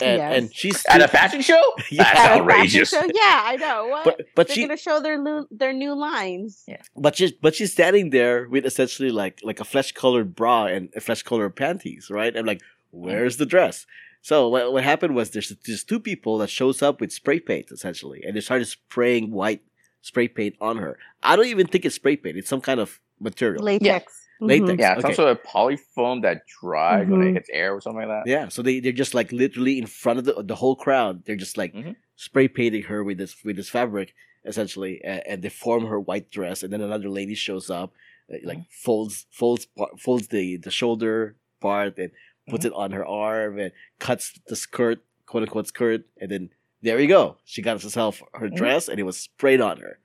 And 0.00 0.18
Yes. 0.18 0.36
and 0.38 0.54
she's 0.54 0.84
At 0.86 1.02
a 1.02 1.08
fashion 1.08 1.40
show? 1.42 1.60
Yeah. 1.90 2.04
That's 2.04 2.10
At 2.20 2.26
fashion 2.26 2.40
outrageous. 2.42 2.90
show? 2.90 3.02
Yeah, 3.02 3.42
I 3.44 3.56
know. 3.56 3.86
What? 3.88 4.04
but 4.04 4.20
but 4.34 4.46
They're 4.48 4.54
she 4.54 4.62
gonna 4.62 4.76
show 4.76 5.00
their 5.00 5.18
new 5.20 5.46
their 5.50 5.72
new 5.72 5.94
lines. 5.94 6.64
Yeah. 6.68 6.82
but 6.96 7.16
she's 7.16 7.32
but 7.32 7.54
she's 7.54 7.72
standing 7.72 8.10
there 8.10 8.48
with 8.48 8.64
essentially 8.64 9.10
like 9.10 9.40
like 9.42 9.60
a 9.60 9.64
flesh 9.64 9.92
colored 9.92 10.34
bra 10.36 10.66
and 10.66 10.90
a 10.94 11.00
flesh 11.00 11.22
colored 11.22 11.56
panties, 11.56 12.10
right? 12.10 12.36
I'm 12.36 12.46
like, 12.46 12.60
where's 12.90 13.36
the 13.38 13.46
dress? 13.46 13.86
So 14.22 14.48
what 14.48 14.72
what 14.72 14.84
happened 14.84 15.14
was 15.14 15.30
there's 15.30 15.52
there's 15.66 15.84
two 15.84 16.00
people 16.00 16.38
that 16.38 16.50
shows 16.50 16.82
up 16.82 17.00
with 17.00 17.12
spray 17.12 17.40
paint 17.40 17.70
essentially, 17.70 18.22
and 18.24 18.36
they 18.36 18.40
started 18.40 18.66
spraying 18.66 19.30
white 19.32 19.62
spray 20.02 20.28
paint 20.28 20.54
on 20.60 20.76
her. 20.78 20.98
I 21.22 21.34
don't 21.36 21.46
even 21.46 21.66
think 21.66 21.84
it's 21.84 21.94
spray 21.96 22.16
paint; 22.16 22.36
it's 22.36 22.48
some 22.48 22.60
kind 22.60 22.80
of 22.80 23.00
material. 23.20 23.64
Latex. 23.64 24.26
Latex. 24.40 24.70
Mhm. 24.72 24.78
Yeah, 24.78 24.92
Okay. 24.92 25.00
some 25.02 25.14
sort 25.14 25.30
of 25.30 25.42
polyfoam 25.42 26.22
that 26.22 26.42
dries 26.60 27.08
when 27.08 27.20
Mhm. 27.20 27.30
it 27.30 27.34
hits 27.34 27.50
air 27.52 27.74
or 27.74 27.80
something 27.80 28.06
like 28.08 28.24
that. 28.24 28.30
Yeah, 28.30 28.48
so 28.48 28.62
they 28.62 28.80
they're 28.80 28.92
just 28.92 29.14
like 29.14 29.32
literally 29.32 29.78
in 29.78 29.86
front 29.86 30.18
of 30.18 30.24
the 30.24 30.42
the 30.42 30.54
whole 30.56 30.76
crowd. 30.76 31.24
They're 31.24 31.36
just 31.36 31.56
like 31.58 31.72
Mhm. 31.74 31.96
spray 32.16 32.48
painting 32.48 32.82
her 32.84 33.02
with 33.02 33.18
this 33.18 33.42
with 33.44 33.56
this 33.56 33.68
fabric 33.70 34.14
essentially, 34.44 35.02
and, 35.04 35.22
and 35.26 35.42
they 35.42 35.48
form 35.48 35.86
her 35.86 35.98
white 36.00 36.30
dress. 36.30 36.62
And 36.62 36.72
then 36.72 36.80
another 36.80 37.08
lady 37.10 37.34
shows 37.34 37.68
up, 37.68 37.92
uh, 38.32 38.36
like 38.44 38.60
folds 38.70 39.26
folds 39.30 39.66
folds 39.98 40.28
the 40.28 40.56
the 40.56 40.70
shoulder 40.70 41.34
part 41.60 41.98
and 41.98 42.10
puts 42.48 42.64
it 42.64 42.72
on 42.72 42.92
her 42.92 43.04
arm 43.04 43.58
and 43.58 43.72
cuts 43.98 44.38
the 44.46 44.56
skirt, 44.56 45.00
quote 45.26 45.42
unquote 45.42 45.66
skirt, 45.66 46.04
and 46.20 46.30
then 46.30 46.50
there 46.80 46.98
you 47.00 47.08
go. 47.08 47.36
She 47.44 47.60
got 47.60 47.82
herself 47.82 48.22
her 48.34 48.48
dress, 48.48 48.88
and 48.88 48.98
it 49.00 49.02
was 49.02 49.18
sprayed 49.18 49.60
on 49.60 49.78
her. 49.80 49.98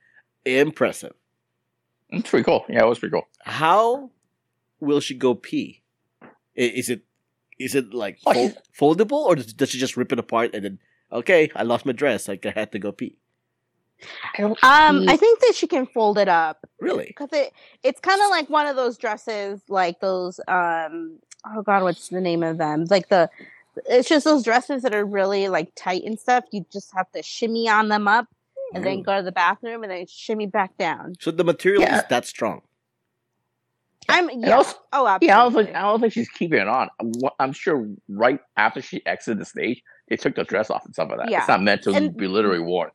Impressive. 0.44 1.14
It's 2.10 2.28
pretty 2.28 2.44
cool. 2.44 2.66
Yeah, 2.68 2.82
it 2.82 2.88
was 2.88 2.98
pretty 2.98 3.12
cool. 3.12 3.26
How 3.44 4.10
will 4.84 5.00
she 5.00 5.14
go 5.14 5.34
pee? 5.34 5.82
Is 6.54 6.88
it 6.90 7.02
is 7.58 7.74
it 7.74 7.92
like 7.94 8.18
Oh, 8.26 8.32
fold, 8.32 8.98
foldable 8.98 9.24
or 9.24 9.36
does, 9.36 9.52
does 9.52 9.70
she 9.70 9.78
just 9.78 9.96
rip 9.96 10.12
it 10.12 10.18
apart 10.18 10.54
and 10.54 10.64
then 10.64 10.78
okay, 11.12 11.50
I 11.54 11.62
lost 11.62 11.86
my 11.86 11.92
dress, 11.92 12.28
like 12.28 12.44
I 12.46 12.50
had 12.50 12.72
to 12.72 12.78
go 12.78 12.92
pee? 12.92 13.18
Um, 14.38 14.56
I 15.08 15.16
think 15.16 15.40
that 15.40 15.54
she 15.54 15.66
can 15.66 15.86
fold 15.86 16.18
it 16.18 16.28
up 16.28 16.66
Really? 16.80 17.06
because 17.06 17.30
it 17.32 17.52
it's 17.82 18.00
kind 18.00 18.20
of 18.22 18.30
like 18.30 18.50
one 18.50 18.66
of 18.66 18.76
those 18.76 18.98
dresses, 18.98 19.60
like 19.68 20.00
those 20.00 20.40
um 20.48 21.18
oh 21.46 21.62
god, 21.62 21.82
what's 21.82 22.08
the 22.08 22.20
name 22.20 22.42
of 22.42 22.58
them? 22.58 22.84
Like 22.90 23.08
the 23.08 23.30
it's 23.88 24.08
just 24.08 24.24
those 24.24 24.42
dresses 24.44 24.82
that 24.82 24.94
are 24.94 25.04
really 25.04 25.48
like 25.48 25.72
tight 25.74 26.02
and 26.04 26.18
stuff. 26.18 26.44
You 26.52 26.64
just 26.72 26.92
have 26.94 27.10
to 27.12 27.22
shimmy 27.22 27.68
on 27.68 27.88
them 27.88 28.06
up 28.08 28.26
and 28.72 28.84
then 28.84 28.98
Mm. 29.00 29.04
go 29.04 29.16
to 29.16 29.22
the 29.22 29.32
bathroom 29.32 29.82
and 29.84 29.92
then 29.92 30.06
shimmy 30.06 30.46
back 30.46 30.76
down. 30.76 31.14
So 31.20 31.30
the 31.30 31.44
material 31.44 31.82
Yeah. 31.82 31.96
is 31.98 32.04
that 32.08 32.24
strong. 32.26 32.62
I'm 34.08 34.28
And 34.28 34.42
yeah. 34.42 34.56
also- 34.56 34.76
oh, 34.92 35.06
absolutely. 35.06 35.28
Yeah, 35.28 35.38
I 35.40 35.42
don't 35.44 35.52
think 35.54 35.76
I 35.76 35.82
don't 35.82 36.00
think 36.00 36.12
she's 36.12 36.28
keeping 36.28 36.60
it 36.60 36.68
on. 36.68 36.88
I'm 37.38 37.52
sure 37.52 37.88
right 38.08 38.40
after 38.56 38.80
she 38.82 39.04
exited 39.06 39.38
the 39.38 39.44
stage, 39.44 39.82
they 40.08 40.16
took 40.16 40.34
the 40.36 40.44
dress 40.44 40.70
off 40.70 40.84
and 40.84 40.94
stuff 40.94 41.08
like 41.10 41.18
that. 41.18 41.30
Yeah. 41.30 41.38
It's 41.40 41.48
not 41.48 41.62
meant 41.62 41.82
to 41.82 41.92
And- 41.94 42.16
be 42.16 42.26
literally 42.28 42.60
worn. 42.60 42.90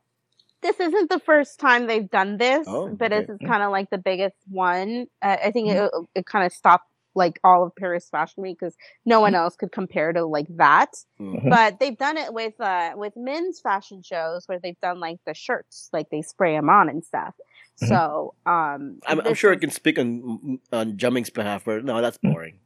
this 0.62 0.78
isn't 0.78 1.08
the 1.08 1.18
first 1.20 1.58
time 1.58 1.86
they've 1.86 2.10
done 2.10 2.36
this, 2.36 2.66
Oh, 2.68 2.88
but 2.88 3.12
okay. 3.12 3.20
this 3.24 3.30
is 3.30 3.38
kind 3.48 3.62
of 3.62 3.70
like 3.70 3.88
the 3.88 3.96
biggest 3.96 4.36
one. 4.48 5.06
Uh, 5.22 5.36
I 5.42 5.50
think 5.52 5.68
Mm-hmm. 5.70 6.02
it, 6.14 6.20
it 6.20 6.26
kind 6.26 6.44
of 6.44 6.52
stopped 6.52 6.89
like 7.14 7.40
all 7.42 7.64
of 7.64 7.74
Paris 7.76 8.08
Fashion 8.10 8.42
Week 8.42 8.58
because 8.60 8.76
no 9.04 9.16
Mm-hmm. 9.16 9.22
one 9.22 9.34
else 9.34 9.56
could 9.56 9.72
compare 9.72 10.12
to 10.12 10.24
like 10.24 10.46
that. 10.56 10.92
Mm. 11.20 11.42
Mhm. 11.42 11.50
But 11.50 11.80
they've 11.80 11.96
done 11.98 12.16
it 12.16 12.32
with 12.32 12.60
uh 12.60 12.92
with 12.96 13.14
men's 13.16 13.60
fashion 13.60 14.02
shows 14.02 14.46
where 14.46 14.58
they've 14.58 14.80
done 14.80 15.00
like 15.00 15.18
the 15.26 15.34
shirts, 15.34 15.88
like 15.92 16.08
they 16.10 16.22
spray 16.22 16.54
them 16.56 16.70
on 16.70 16.88
and 16.88 17.04
stuff. 17.04 17.34
Mhm. 17.82 17.88
So 17.88 18.34
um, 18.46 19.00
I'm, 19.06 19.18
I'm 19.20 19.24
this 19.24 19.38
sure 19.38 19.52
I 19.52 19.56
can 19.56 19.70
speak 19.70 19.98
on 19.98 20.60
on 20.72 20.96
Jiaming's 20.96 21.30
behalf, 21.30 21.64
but 21.64 21.84
no, 21.84 22.00
that's 22.00 22.18
Mm. 22.18 22.32
boring. 22.32 22.58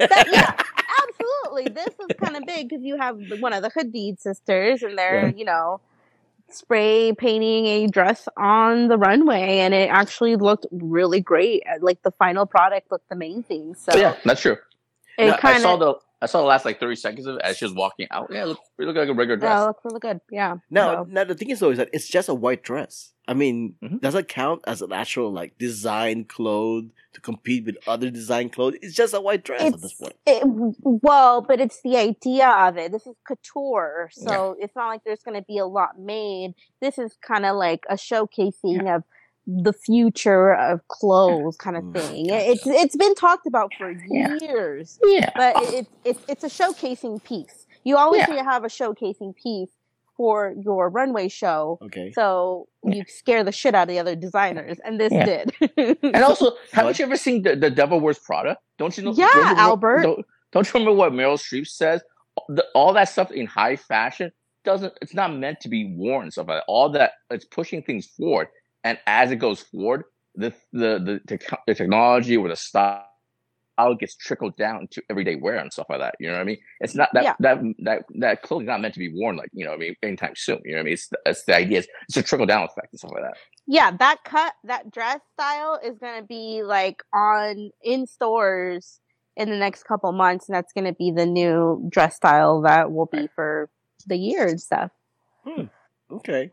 that, 0.00 0.26
yeah, 0.32 0.52
absolutely. 1.08 1.72
This 1.72 1.94
is 1.94 2.16
kind 2.20 2.36
of 2.36 2.44
big 2.46 2.68
because 2.68 2.84
you 2.84 2.96
have 2.98 3.16
one 3.40 3.52
of 3.52 3.62
the 3.62 3.70
Hadid 3.70 4.18
sisters, 4.20 4.82
and 4.82 4.98
they're 4.98 5.28
Yeah. 5.28 5.32
you 5.36 5.44
know 5.44 5.80
spray 6.52 7.12
painting 7.12 7.66
a 7.66 7.86
dress 7.86 8.28
on 8.36 8.88
the 8.88 8.98
runway, 8.98 9.58
and 9.58 9.74
it 9.74 9.90
actually 9.90 10.36
looked 10.36 10.66
really 10.70 11.20
great. 11.20 11.62
Like 11.80 12.02
the 12.02 12.10
final 12.10 12.46
product 12.46 12.90
looked 12.90 13.10
amazing. 13.10 13.74
So 13.74 13.96
yeah, 13.96 14.16
that's 14.24 14.40
true. 14.40 14.56
it 15.18 15.26
Yeah, 15.26 15.34
I 15.34 15.36
kind 15.36 15.62
saw 15.62 15.74
of 15.74 15.80
the 15.80 15.94
I 16.22 16.26
saw 16.26 16.40
the 16.40 16.46
last 16.46 16.64
like 16.66 16.78
30 16.78 16.96
seconds 16.96 17.26
of 17.26 17.36
it 17.36 17.42
as 17.42 17.56
she 17.56 17.64
was 17.64 17.72
walking 17.74 18.06
out. 18.10 18.28
Yeah, 18.30 18.42
it 18.42 18.48
looked, 18.48 18.62
it 18.78 18.84
looked 18.84 18.98
like 18.98 19.08
a 19.08 19.14
regular 19.14 19.36
dress. 19.38 19.50
yeah, 19.50 19.62
it 19.62 19.66
looked 19.68 19.84
really 19.84 20.00
good. 20.00 20.20
Yeah. 20.30 20.56
Now, 20.70 21.04
So- 21.04 21.10
now 21.10 21.24
the 21.24 21.34
thing 21.34 21.50
is 21.50 21.60
though 21.60 21.70
is 21.70 21.78
that 21.78 21.88
it's 21.92 22.08
just 22.08 22.28
a 22.28 22.34
white 22.34 22.62
dress. 22.62 23.12
I 23.26 23.32
mean, 23.34 23.76
Mhm. 23.82 24.00
does 24.00 24.14
it 24.16 24.28
count 24.28 24.62
as 24.66 24.82
an 24.82 24.92
actual 24.92 25.32
like 25.32 25.56
design 25.56 26.24
clothes 26.24 26.90
to 27.14 27.20
compete 27.20 27.64
with 27.64 27.76
other 27.86 28.10
design 28.10 28.50
clothes? 28.50 28.74
It's 28.82 28.94
just 28.94 29.14
a 29.14 29.20
white 29.20 29.44
dress 29.44 29.62
at 29.62 29.80
this 29.80 29.94
point. 29.94 30.14
it, 30.26 30.42
well, 30.82 31.40
but 31.40 31.60
it's 31.60 31.80
the 31.82 31.96
idea 31.96 32.48
of 32.48 32.76
it. 32.76 32.92
This 32.92 33.06
is 33.06 33.14
couture, 33.26 34.10
so 34.12 34.56
it's 34.60 34.74
not 34.76 34.88
like 34.88 35.04
there's 35.04 35.22
going 35.22 35.36
to 35.36 35.44
be 35.46 35.58
a 35.58 35.66
lot 35.66 35.98
made. 35.98 36.54
This 36.80 36.98
is 36.98 37.16
kind 37.22 37.46
of 37.46 37.56
like 37.56 37.84
a 37.88 37.94
showcasing 37.94 38.94
of 38.94 39.04
the 39.46 39.72
future 39.72 40.54
of 40.54 40.86
clothes, 40.88 41.56
kind 41.56 41.76
of 41.76 41.84
Mm, 41.84 41.94
thing. 41.94 42.26
It's 42.30 42.66
it's 42.66 42.96
been 42.96 43.14
talked 43.14 43.46
about 43.46 43.72
for 43.78 43.90
Yeah. 44.08 44.36
years, 44.40 44.98
yeah. 45.04 45.30
but 45.34 45.56
it, 45.62 45.74
it, 45.74 45.86
it's 46.04 46.20
it's 46.28 46.44
a 46.44 46.48
showcasing 46.48 47.22
piece. 47.24 47.66
You 47.84 47.96
always 47.96 48.20
Yeah. 48.20 48.26
need 48.34 48.36
to 48.38 48.44
have 48.44 48.64
a 48.64 48.68
showcasing 48.68 49.34
piece 49.34 49.70
for 50.16 50.54
your 50.62 50.90
runway 50.90 51.28
show. 51.28 51.78
Okay. 51.82 52.12
So 52.12 52.68
you 52.84 53.04
scare 53.08 53.42
the 53.42 53.52
shit 53.52 53.74
out 53.74 53.84
of 53.84 53.88
the 53.88 53.98
other 53.98 54.14
designers, 54.14 54.78
and 54.84 55.00
this 55.00 55.12
Yeah. 55.12 55.24
did. 55.24 55.98
And 56.02 56.22
also, 56.22 56.52
haven't 56.72 56.98
you 56.98 57.06
ever 57.06 57.16
seen 57.16 57.42
the, 57.42 57.56
the 57.56 57.70
Devil 57.70 58.00
Wears 58.00 58.18
Prada? 58.18 58.58
Don't 58.78 58.96
you 58.98 59.04
know? 59.04 59.12
Yeah, 59.14 59.26
don't 59.28 59.34
you 59.36 59.40
remember- 59.42 59.60
Albert. 59.62 60.02
Don't, 60.02 60.26
don't 60.52 60.66
you 60.66 60.72
remember 60.80 60.92
what 60.98 61.12
Meryl 61.12 61.38
Streep 61.38 61.66
says? 61.66 62.02
The, 62.48 62.64
all 62.74 62.92
that 62.92 63.08
stuff 63.08 63.30
in 63.32 63.46
high 63.46 63.76
fashion 63.76 64.30
doesn't. 64.64 64.92
It's 65.00 65.14
not 65.14 65.34
meant 65.34 65.60
to 65.60 65.68
be 65.70 65.94
worn. 65.96 66.24
and 66.24 66.32
Stuff 66.32 66.48
like 66.48 66.58
that. 66.58 66.64
All 66.68 66.90
that 66.90 67.12
it's 67.30 67.46
pushing 67.46 67.82
things 67.82 68.06
forward, 68.06 68.48
and 68.84 68.98
as 69.06 69.30
it 69.30 69.36
goes 69.36 69.60
forward, 69.62 70.04
the 70.34 70.52
the 70.72 71.20
the, 71.26 71.38
the, 71.38 71.56
the 71.66 71.74
technology 71.74 72.36
or 72.36 72.48
the 72.48 72.56
style 72.56 73.06
gets 73.98 74.16
trickled 74.16 74.56
down 74.56 74.88
to 74.90 75.02
everyday 75.10 75.36
wear 75.36 75.56
and 75.56 75.72
stuff 75.72 75.86
like 75.88 76.00
that. 76.00 76.14
You 76.20 76.28
know 76.28 76.34
what 76.34 76.42
I 76.42 76.44
mean? 76.44 76.58
It's 76.80 76.94
not 76.94 77.08
that 77.14 77.24
Yeah. 77.24 77.34
that 77.40 77.62
that 77.84 78.02
that 78.18 78.42
clothing's 78.42 78.68
not 78.68 78.80
meant 78.80 78.94
to 78.94 79.00
be 79.00 79.12
worn 79.14 79.36
like 79.36 79.50
you 79.52 79.64
know 79.64 79.70
what 79.70 79.78
I 79.78 79.80
mean 79.80 79.96
anytime 80.02 80.34
soon. 80.36 80.60
You 80.64 80.72
know 80.72 80.78
what 80.78 80.82
I 80.82 80.84
mean? 80.84 80.92
It's, 80.94 81.10
it's 81.26 81.44
the 81.44 81.56
idea. 81.56 81.78
It's, 81.80 81.88
it's 82.08 82.16
a 82.18 82.22
trickle 82.22 82.46
down 82.46 82.64
effect 82.64 82.88
and 82.92 82.98
stuff 82.98 83.12
like 83.12 83.22
that. 83.22 83.38
yeah, 83.66 83.90
that 83.98 84.18
cut, 84.24 84.54
that 84.64 84.90
dress 84.90 85.20
style 85.34 85.78
is 85.84 85.98
gonna 85.98 86.22
be 86.24 86.62
like 86.62 87.02
on 87.14 87.70
in 87.82 88.06
stores 88.06 89.00
in 89.36 89.50
the 89.50 89.56
next 89.56 89.84
couple 89.84 90.12
months, 90.12 90.48
and 90.48 90.56
that's 90.56 90.72
gonna 90.72 90.92
be 90.94 91.10
the 91.10 91.26
new 91.26 91.86
dress 91.90 92.16
style 92.16 92.62
that 92.62 92.92
will 92.92 93.06
be 93.06 93.28
for 93.34 93.70
the 94.06 94.16
year 94.16 94.46
and 94.46 94.60
stuff. 94.60 94.90
Hmm, 95.44 95.64
okay. 96.10 96.50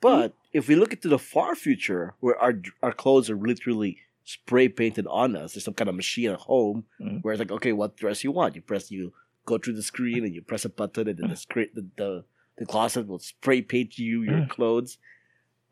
But 0.00 0.34
if 0.52 0.68
we 0.68 0.76
look 0.76 0.92
into 0.92 1.08
the 1.08 1.18
far 1.18 1.54
future, 1.54 2.14
where 2.20 2.38
our 2.38 2.54
our 2.82 2.92
clothes 2.92 3.28
are 3.30 3.36
literally 3.36 3.98
spray 4.24 4.68
painted 4.68 5.06
on 5.08 5.34
us, 5.36 5.54
there's 5.54 5.64
some 5.64 5.74
kind 5.74 5.88
of 5.88 5.94
machine 5.96 6.30
at 6.30 6.40
home 6.40 6.84
Mhm. 7.00 7.22
where 7.22 7.32
it's 7.32 7.38
like, 7.38 7.50
okay, 7.50 7.72
what 7.72 7.96
dress 7.96 8.22
you 8.24 8.30
want? 8.30 8.54
You 8.54 8.62
press, 8.62 8.90
you 8.90 9.12
go 9.46 9.58
through 9.58 9.74
the 9.74 9.82
screen, 9.82 10.24
and 10.24 10.34
you 10.34 10.42
press 10.42 10.64
a 10.64 10.68
button, 10.68 11.08
and 11.08 11.18
then 11.18 11.28
the 11.28 11.36
screen, 11.36 11.68
the, 11.74 11.86
the 11.96 12.24
the 12.58 12.66
closet 12.66 13.06
will 13.06 13.18
spray 13.20 13.62
paint 13.62 13.98
you 13.98 14.22
your 14.22 14.42
Mm. 14.42 14.48
clothes. 14.48 14.98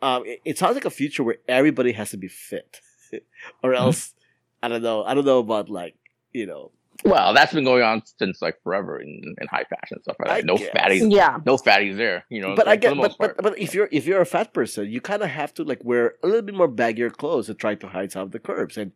Um, 0.03 0.25
it, 0.27 0.41
it 0.45 0.59
sounds 0.59 0.75
like 0.75 0.85
a 0.85 0.91
future 0.91 1.23
where 1.25 1.39
everybody 1.49 1.93
has 1.93 2.11
to 2.11 2.17
be 2.17 2.29
fit, 2.29 2.81
or 3.63 3.75
else 3.75 4.15
I 4.63 4.69
don't 4.69 4.83
know. 4.83 5.05
I 5.05 5.15
don't 5.15 5.25
know 5.25 5.39
about 5.39 5.69
like 5.71 5.97
you 6.33 6.47
know. 6.47 6.73
Well, 7.05 7.35
that's 7.35 7.53
been 7.53 7.65
going 7.65 7.83
on 7.83 8.03
since 8.19 8.41
like 8.43 8.57
forever 8.63 9.01
in, 9.01 9.23
in 9.41 9.47
high 9.49 9.65
fashion 9.65 9.97
and 9.97 10.03
stuff 10.03 10.17
like 10.19 10.29
that. 10.29 10.39
I 10.39 10.41
no 10.43 10.57
guess. 10.57 10.71
fatties, 10.75 11.13
Yeah, 11.13 11.39
no 11.45 11.57
fatties 11.57 11.97
there. 11.97 12.25
You 12.31 12.41
know, 12.43 12.55
But 12.55 12.65
for 12.65 12.71
I 12.71 12.77
the 12.77 12.81
get, 12.81 12.97
but, 12.97 13.17
but 13.19 13.37
but 13.43 13.59
if 13.59 13.75
you're 13.75 13.89
if 13.93 14.07
you're 14.07 14.21
a 14.21 14.27
fat 14.27 14.53
person, 14.55 14.91
you 14.91 15.01
kind 15.01 15.23
of 15.23 15.29
have 15.31 15.53
to 15.55 15.65
like 15.65 15.85
wear 15.85 16.15
a 16.23 16.27
little 16.27 16.43
bit 16.43 16.55
more 16.55 16.69
baggier 16.69 17.13
clothes 17.13 17.47
to 17.47 17.55
try 17.55 17.75
to 17.77 17.89
hide 17.89 18.13
some 18.13 18.23
of 18.23 18.31
the 18.33 18.39
curves. 18.39 18.77
And 18.77 18.93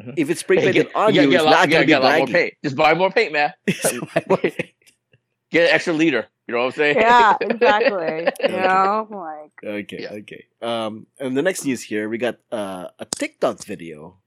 Mhm. 0.00 0.14
if 0.16 0.28
it's 0.28 0.40
spray 0.40 0.56
Hey, 0.56 0.72
painted 0.72 0.86
get, 0.86 0.96
on 0.96 1.14
you 1.14 1.20
you, 1.22 1.26
gotta 1.28 1.30
get 1.30 1.34
it's 1.36 1.42
a 1.42 1.44
lot, 1.44 1.50
not 1.50 1.68
you 1.68 1.70
going 1.70 1.70
gotta 1.70 1.82
to 1.82 1.86
be 1.86 1.92
get 1.92 2.00
a 2.02 2.04
lot 2.04 2.18
more 2.18 2.26
paint. 2.26 2.54
Just 2.64 2.76
buy 2.76 2.94
more 2.94 3.10
paint, 3.12 3.32
man. 3.32 3.52
Get 5.50 5.68
an 5.68 5.74
extra 5.74 5.92
liter. 5.92 6.26
You 6.48 6.54
know 6.54 6.60
what 6.60 6.66
I'm 6.66 6.72
saying? 6.72 6.96
yeah, 6.98 7.36
exactly. 7.40 8.32
you 8.42 8.48
know, 8.60 9.06
like 9.10 9.52
Okay, 9.64 9.98
Yeah. 10.02 10.12
okay. 10.14 10.44
Um, 10.60 11.06
and 11.20 11.36
the 11.36 11.42
next 11.42 11.64
news 11.64 11.80
here, 11.82 12.08
we 12.08 12.18
got 12.18 12.38
uh, 12.50 12.88
a 12.98 13.04
TikTok 13.04 13.64
video 13.64 14.18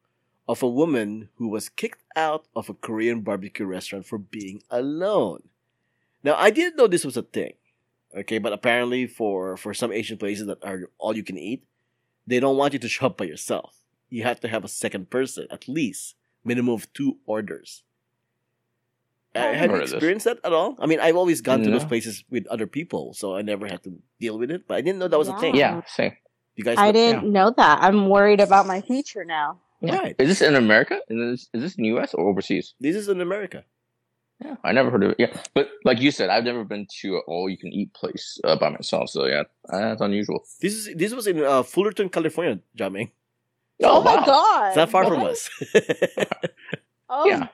of 0.48 0.64
a 0.64 0.70
woman 0.70 1.30
who 1.36 1.50
was 1.50 1.70
kicked 1.70 2.04
out 2.16 2.46
of 2.56 2.70
a 2.70 2.74
Korean 2.74 3.22
barbecue 3.22 3.66
restaurant 3.66 4.06
for 4.06 4.18
being 4.18 4.64
alone. 4.70 5.44
Now, 6.24 6.36
I 6.36 6.50
didn't 6.50 6.78
know 6.78 6.88
this 6.88 7.06
was 7.06 7.18
a 7.18 7.22
thing. 7.22 7.54
Okay, 8.16 8.38
but 8.38 8.54
apparently 8.54 9.06
for 9.06 9.58
for 9.58 9.74
some 9.74 9.92
Asian 9.92 10.18
places 10.18 10.48
that 10.48 10.64
are 10.64 10.90
all 10.98 11.16
you 11.16 11.24
can 11.24 11.38
eat, 11.38 11.64
they 12.26 12.40
don't 12.40 12.58
want 12.58 12.74
you 12.74 12.80
to 12.80 12.88
shop 12.88 13.18
by 13.18 13.26
yourself. 13.26 13.84
You 14.10 14.24
have 14.24 14.40
to 14.40 14.48
have 14.48 14.64
a 14.64 14.70
second 14.70 15.10
person, 15.10 15.48
at 15.52 15.68
least 15.68 16.16
minimum 16.44 16.74
of 16.74 16.92
two 16.94 17.18
orders. 17.26 17.84
Uh, 19.36 19.40
I've 19.40 19.56
have 19.56 19.64
you 19.66 19.70
heard 19.72 19.84
of 19.84 19.90
this. 19.90 19.94
experienced 19.94 20.26
that 20.26 20.40
at 20.44 20.54
all? 20.54 20.78
I 20.80 20.86
mean, 20.86 21.02
I've 21.02 21.18
always 21.18 21.42
gone 21.42 21.62
to 21.64 21.70
those 21.70 21.84
places 21.84 22.24
with 22.30 22.48
other 22.48 22.66
people, 22.66 23.14
so 23.14 23.36
I 23.36 23.42
never 23.42 23.68
had 23.68 23.84
to 23.84 24.00
deal 24.20 24.40
with 24.40 24.50
it. 24.52 24.68
But 24.68 24.78
I 24.78 24.82
didn't 24.82 25.00
know 25.00 25.10
that 25.10 25.20
was 25.20 25.28
a 25.28 25.38
thing. 25.38 25.56
Yeah, 25.56 25.82
same. 25.86 26.16
You 26.56 26.64
guys, 26.64 26.78
I 26.80 26.88
know? 26.88 26.92
didn't 26.94 27.32
know 27.32 27.54
that. 27.56 27.84
I'm 27.84 28.10
worried 28.10 28.40
about 28.40 28.66
my 28.66 28.82
future 28.82 29.26
now. 29.26 29.60
Yeah. 29.82 29.98
Right. 30.00 30.16
Is 30.20 30.28
this 30.28 30.42
in 30.42 30.56
America? 30.56 31.00
Is 31.10 31.18
this, 31.18 31.50
is 31.54 31.62
this 31.62 31.76
in 31.76 31.84
the 31.84 31.90
U.S. 31.90 32.14
or 32.14 32.28
overseas? 32.28 32.74
This 32.80 32.96
is 32.96 33.10
in 33.10 33.22
America. 33.22 33.64
Yeah, 34.44 34.56
I 34.64 34.72
never 34.72 34.92
heard 34.92 35.04
of 35.04 35.12
it. 35.12 35.16
Yeah, 35.20 35.36
but 35.56 35.70
like 35.84 36.00
you 36.00 36.12
said, 36.12 36.30
I've 36.30 36.44
never 36.44 36.64
been 36.64 36.86
to 37.02 37.16
an 37.16 37.22
all-you-can-eat 37.28 37.94
place 37.94 38.40
uh, 38.44 38.56
by 38.56 38.70
myself. 38.70 39.10
So 39.10 39.26
yeah, 39.26 39.44
uh, 39.72 39.80
that's 39.80 40.02
unusual. 40.02 40.44
This 40.62 40.74
is 40.74 40.96
this 40.96 41.14
was 41.14 41.26
in 41.26 41.44
uh, 41.44 41.64
Fullerton, 41.64 42.10
California, 42.10 42.60
Jiaming. 42.78 43.10
Oh, 43.84 44.02
my 44.04 44.16
wow. 44.16 44.26
god! 44.26 44.68
It's 44.70 44.78
not 44.78 44.90
far 44.90 45.06
from 45.06 45.24
us. 45.24 45.50
Oh, 47.10 47.26
Yeah. 47.26 47.48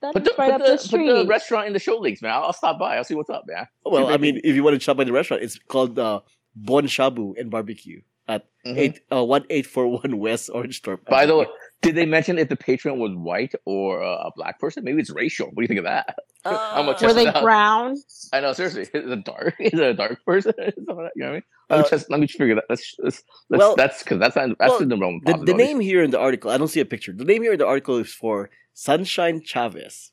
that's 0.00 0.14
Put 0.14 0.24
the, 0.24 0.34
right 0.38 0.52
put, 0.52 0.54
up 0.54 0.58
the, 0.60 0.64
the, 0.64 0.70
put 0.78 0.80
street. 0.80 1.06
the 1.08 1.26
restaurant 1.26 1.66
in 1.66 1.72
the 1.74 1.78
show 1.78 1.98
links, 1.98 2.22
man. 2.22 2.32
I'll, 2.32 2.44
I'll 2.44 2.52
stop 2.54 2.78
by. 2.78 2.96
I'll 2.96 3.04
see 3.04 3.14
what's 3.14 3.28
up, 3.30 3.44
man. 3.46 3.66
well, 3.84 4.08
I 4.08 4.16
mean, 4.16 4.40
if 4.42 4.54
you 4.56 4.64
want 4.64 4.74
to 4.74 4.80
shop 4.80 4.98
at 4.98 5.06
the 5.06 5.12
restaurant, 5.12 5.42
it's 5.42 5.58
called 5.68 5.98
uh, 5.98 6.20
Bon 6.56 6.84
Shabu 6.86 7.38
and 7.38 7.50
Barbecue 7.50 8.00
at 8.28 8.46
Mhm. 8.66 8.78
eight 8.78 9.00
uh, 9.12 9.24
one 9.24 9.44
eight 9.50 9.66
four 9.66 9.86
one 9.88 10.18
West 10.18 10.48
Orangethorpe. 10.50 11.04
By 11.06 11.26
the 11.26 11.36
way, 11.36 11.46
did 11.80 11.96
they 11.96 12.06
mention 12.06 12.38
if 12.38 12.48
the 12.48 12.56
patron 12.56 12.98
was 13.00 13.12
white 13.14 13.54
or 13.64 14.02
uh, 14.02 14.28
a 14.28 14.30
black 14.36 14.60
person? 14.60 14.84
Maybe 14.84 15.00
it's 15.00 15.10
racial. 15.10 15.46
What 15.46 15.56
do 15.56 15.62
you 15.62 15.68
think 15.68 15.78
of 15.78 15.84
that? 15.84 16.16
I'm 16.44 16.88
Uh, 16.88 16.94
Were 17.00 17.12
they 17.12 17.26
out. 17.26 17.42
brown? 17.42 17.96
I 18.32 18.40
know, 18.40 18.52
seriously. 18.52 18.82
Is 18.94 19.04
it 19.06 19.08
a 19.08 19.16
dark? 19.16 19.54
Is 19.60 19.72
it 19.74 19.80
a 19.80 19.94
dark 19.94 20.24
person? 20.24 20.52
Something 20.58 20.96
like 20.96 21.06
that, 21.06 21.12
you 21.16 21.22
know 21.24 21.26
what 21.26 21.30
I 21.30 21.32
mean? 21.34 21.42
Let 21.70 21.78
Uh, 21.78 21.82
me 21.82 21.88
just 21.90 22.10
let 22.10 22.20
me 22.20 22.26
figure 22.28 22.54
that. 22.56 22.64
Let's, 22.70 22.94
let's, 22.98 23.22
let's 23.50 23.58
well- 23.60 23.76
that's 23.76 24.02
because 24.02 24.18
that's 24.20 24.36
not, 24.36 24.50
that's 24.58 24.70
well, 24.70 24.78
the 24.78 24.86
number 24.86 25.06
one 25.06 25.20
the, 25.24 25.36
the 25.44 25.54
name 25.54 25.80
here 25.80 26.02
in 26.02 26.10
the 26.10 26.18
article, 26.20 26.50
I 26.50 26.56
don't 26.58 26.68
see 26.68 26.80
a 26.80 26.84
picture. 26.84 27.12
The 27.12 27.24
name 27.24 27.42
here 27.42 27.52
in 27.52 27.58
the 27.58 27.66
article 27.66 27.96
is 27.98 28.12
for 28.14 28.50
Sunshine 28.74 29.42
Chavez. 29.42 30.12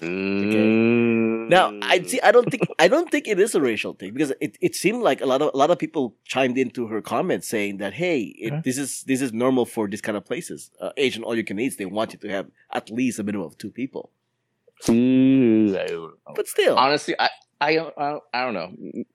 Mm. 0.00 1.48
Now, 1.48 1.72
I 1.82 2.02
see. 2.02 2.20
I 2.20 2.32
don't 2.32 2.50
think. 2.50 2.66
I 2.78 2.88
don't 2.88 3.10
think 3.10 3.28
it 3.28 3.38
is 3.38 3.54
a 3.54 3.60
racial 3.60 3.94
thing 3.94 4.12
because 4.12 4.32
it, 4.40 4.56
it 4.60 4.74
seemed 4.74 5.02
like 5.02 5.20
a 5.20 5.26
lot 5.26 5.40
of 5.42 5.50
a 5.54 5.56
lot 5.56 5.70
of 5.70 5.78
people 5.78 6.16
chimed 6.24 6.58
into 6.58 6.86
her 6.88 7.00
comments 7.00 7.48
saying 7.48 7.78
that 7.78 7.92
hey, 7.94 8.20
it, 8.38 8.52
Huh? 8.52 8.60
this 8.64 8.78
is 8.78 9.04
this 9.06 9.20
is 9.20 9.32
normal 9.32 9.66
for 9.66 9.88
this 9.88 10.00
kind 10.00 10.16
of 10.16 10.24
places. 10.24 10.70
Uh, 10.80 10.90
Asian 10.96 11.22
all 11.22 11.36
you 11.36 11.44
can 11.44 11.58
eat. 11.60 11.78
They 11.78 11.86
want 11.86 12.12
you 12.12 12.18
to 12.20 12.28
have 12.28 12.46
at 12.72 12.90
least 12.90 13.18
a 13.18 13.22
minimum 13.22 13.46
of 13.46 13.58
two 13.58 13.70
people. 13.70 14.10
Ooh, 14.88 15.76
I 15.78 15.86
don't 15.86 16.02
know. 16.02 16.34
But 16.34 16.48
still, 16.48 16.76
honestly, 16.76 17.14
I, 17.18 17.30
I, 17.60 17.78
I, 17.96 18.18
I 18.32 18.44
don't 18.44 18.54
know. 18.54 18.72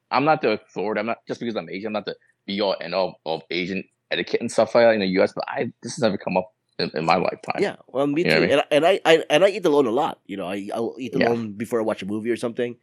I'm 0.09 0.23
not 0.23 0.41
the 0.41 0.51
authority. 0.51 0.99
I'm 0.99 1.05
not 1.07 1.17
just 1.27 1.39
because 1.39 1.55
I'm 1.55 1.69
Asian. 1.69 1.87
I'm 1.87 1.93
not 1.93 2.05
the 2.05 2.15
be 2.45 2.61
all 2.61 2.75
and 2.79 2.95
all 2.95 3.19
of 3.25 3.41
Asian 3.51 3.83
etiquette 4.11 4.41
and 4.41 4.51
stuff 4.51 4.73
like 4.73 4.85
that 4.85 4.93
in 4.93 5.01
the 5.01 5.07
U.S., 5.07 5.33
but 5.33 5.43
I 5.47 5.71
this 5.83 5.95
has 5.95 5.99
never 5.99 6.17
come 6.17 6.37
up 6.37 6.53
in, 6.79 6.89
in 6.95 7.05
my 7.05 7.15
lifetime. 7.17 7.61
Yeah, 7.61 7.75
well, 7.87 8.07
me 8.07 8.23
You 8.23 8.29
too. 8.31 8.43
I 8.43 8.45
And, 8.47 8.61
I, 8.61 8.65
and 8.71 8.85
I, 8.85 8.99
I 9.05 9.23
and 9.29 9.43
I 9.45 9.49
eat 9.49 9.65
alone 9.65 9.85
a 9.87 9.91
lot. 9.91 10.19
You 10.25 10.37
know, 10.37 10.47
I 10.47 10.69
I'll 10.73 10.95
eat 10.97 11.13
Yeah. 11.15 11.27
alone 11.27 11.53
before 11.53 11.79
I 11.79 11.83
watch 11.83 12.01
a 12.01 12.05
movie 12.05 12.31
or 12.31 12.37
something. 12.37 12.77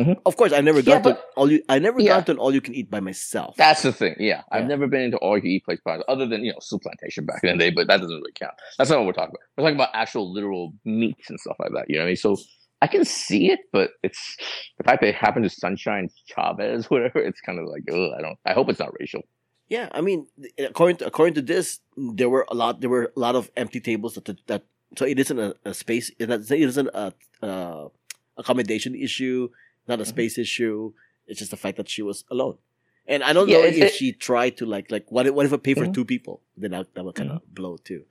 Mhm. 0.00 0.16
Of 0.26 0.36
course, 0.36 0.52
I 0.52 0.60
never 0.60 0.80
Yeah, 0.80 1.00
got 1.00 1.04
to 1.04 1.18
all 1.36 1.50
you. 1.52 1.62
I 1.68 1.78
never 1.78 2.00
Yeah. 2.00 2.16
got 2.16 2.26
to 2.26 2.32
an 2.32 2.38
all 2.38 2.52
you 2.52 2.60
can 2.60 2.74
eat 2.74 2.90
by 2.90 2.98
myself. 2.98 3.54
That's 3.56 3.82
the 3.82 3.92
thing. 3.92 4.16
Yeah, 4.18 4.42
I've 4.50 4.66
never 4.66 4.88
been 4.88 5.02
into 5.02 5.18
all 5.18 5.36
you 5.36 5.42
can 5.42 5.50
eat 5.50 5.64
place 5.64 5.80
parties 5.80 6.04
other 6.08 6.26
than 6.26 6.44
you 6.44 6.50
know 6.52 6.58
soup 6.60 6.82
plantation 6.82 7.24
back 7.26 7.44
in 7.44 7.56
the 7.58 7.64
day, 7.64 7.70
but 7.70 7.86
that 7.86 8.00
doesn't 8.00 8.16
really 8.16 8.32
count. 8.34 8.54
That's 8.76 8.90
not 8.90 8.98
what 8.98 9.06
we're 9.06 9.12
talking 9.12 9.34
about. 9.36 9.40
We're 9.56 9.64
talking 9.64 9.76
about 9.76 9.90
actual 9.94 10.32
literal 10.32 10.74
meats 10.84 11.30
and 11.30 11.38
stuff 11.38 11.56
like 11.60 11.70
that. 11.74 11.84
You 11.88 11.96
know 11.96 12.02
what 12.02 12.06
I 12.06 12.08
mean? 12.08 12.16
So 12.16 12.36
I 12.82 12.88
can 12.88 13.04
see 13.04 13.52
it, 13.52 13.60
but 13.72 13.90
it's 14.02 14.36
the 14.78 14.84
fact 14.84 15.00
that 15.02 15.08
it 15.10 15.14
happened 15.14 15.44
to 15.44 15.50
Sunshine 15.50 16.08
Chavez, 16.26 16.86
whatever. 16.90 17.20
It's 17.20 17.40
kind 17.40 17.60
of 17.60 17.66
like, 17.66 17.82
ugh, 17.88 18.10
I 18.18 18.20
don't. 18.20 18.38
I 18.44 18.52
hope 18.52 18.68
it's 18.70 18.80
not 18.80 18.90
racial. 18.98 19.22
Yeah, 19.68 19.88
I 19.92 20.00
mean, 20.02 20.26
according 20.58 20.98
to 20.98 21.06
according 21.06 21.34
to 21.34 21.42
this, 21.42 21.80
there 21.96 22.28
were 22.28 22.46
a 22.50 22.54
lot. 22.54 22.80
There 22.80 22.90
were 22.90 23.12
a 23.16 23.20
lot 23.20 23.34
of 23.34 23.50
empty 23.56 23.80
tables 23.80 24.14
that 24.14 24.28
that. 24.46 24.64
So 24.96 25.04
it 25.06 25.18
isn't 25.18 25.38
a, 25.38 25.54
a 25.64 25.74
space. 25.74 26.10
It 26.18 26.30
isn't 26.30 26.88
a, 26.94 27.12
a 27.42 27.88
accommodation 28.36 28.94
issue, 28.94 29.48
not 29.88 30.00
a 30.00 30.04
Mhm. 30.04 30.06
space 30.08 30.38
issue. 30.38 30.92
It's 31.26 31.38
just 31.38 31.50
the 31.50 31.56
fact 31.56 31.78
that 31.78 31.88
she 31.88 32.02
was 32.02 32.24
alone. 32.30 32.58
And 33.06 33.22
I 33.24 33.32
don't 33.32 33.48
Yeah, 33.48 33.58
know 33.58 33.64
if 33.64 33.76
it- 33.76 33.92
she 33.94 34.12
tried 34.12 34.56
to 34.58 34.66
like 34.66 34.90
like 34.90 35.10
what 35.10 35.26
if, 35.26 35.34
what 35.34 35.46
if 35.46 35.52
I 35.52 35.56
pay 35.56 35.74
for 35.74 35.86
Mhm. 35.86 35.94
two 35.94 36.04
people? 36.04 36.42
Then 36.56 36.70
that, 36.72 36.94
that 36.94 37.04
would 37.04 37.14
kind 37.16 37.30
of 37.30 37.42
blow 37.54 37.76
too. 37.78 38.04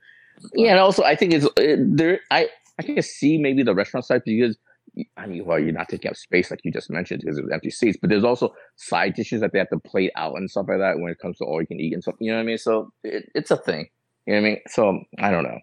Yeah, 0.54 0.72
and 0.72 0.80
also 0.80 1.02
I 1.04 1.14
think 1.16 1.32
it's 1.32 1.46
it, 1.56 1.78
there. 1.96 2.20
I 2.30 2.48
I 2.78 2.82
can 2.82 3.00
see 3.02 3.38
maybe 3.38 3.62
the 3.62 3.74
restaurant 3.74 4.04
side 4.04 4.22
because 4.26 4.58
I 5.16 5.26
mean, 5.26 5.44
well, 5.44 5.58
you're 5.58 5.72
not 5.72 5.88
taking 5.88 6.10
up 6.10 6.16
space 6.16 6.50
like 6.50 6.60
you 6.64 6.70
just 6.72 6.90
mentioned 6.90 7.20
because 7.20 7.36
there's 7.36 7.50
empty 7.50 7.70
seats, 7.70 7.98
but 8.00 8.10
there's 8.10 8.24
also 8.24 8.54
side 8.76 9.14
dishes 9.14 9.40
that 9.40 9.52
they 9.52 9.58
have 9.58 9.70
to 9.70 9.78
plate 9.80 10.12
out 10.16 10.36
and 10.36 10.50
stuff 10.50 10.66
like 10.68 10.78
that 10.78 10.98
when 10.98 11.10
it 11.10 11.18
comes 11.18 11.38
to 11.38 11.44
all 11.44 11.60
you 11.60 11.66
can 11.66 11.80
eat 11.80 11.92
and 11.94 12.02
stuff. 12.02 12.14
You 12.20 12.30
know 12.30 12.36
what 12.38 12.42
I 12.42 12.46
mean? 12.46 12.58
So 12.58 12.92
it, 13.02 13.30
it's 13.34 13.50
a 13.50 13.56
thing. 13.56 13.88
You 14.26 14.34
know 14.34 14.40
what 14.40 14.46
I 14.46 14.50
mean? 14.50 14.60
So 14.68 15.00
I 15.18 15.30
don't 15.30 15.42
know. 15.44 15.58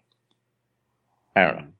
I 1.34 1.42
don't 1.44 1.56
know. 1.56 1.62
Mm. 1.62 1.72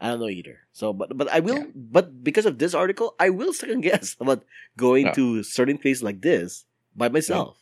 I 0.00 0.08
don't 0.08 0.20
know 0.20 0.28
either. 0.28 0.58
So, 0.72 0.92
but 0.92 1.16
but 1.16 1.28
I 1.30 1.40
will. 1.40 1.58
Yeah. 1.58 1.66
But 1.74 2.22
because 2.22 2.44
of 2.46 2.58
this 2.58 2.74
article, 2.74 3.14
I 3.18 3.30
will 3.30 3.52
second 3.52 3.80
guess 3.80 4.16
about 4.20 4.44
going 4.76 5.06
Yeah. 5.06 5.12
to 5.12 5.42
certain 5.42 5.78
places 5.78 6.02
like 6.02 6.20
this 6.20 6.64
by 6.94 7.08
myself, 7.08 7.56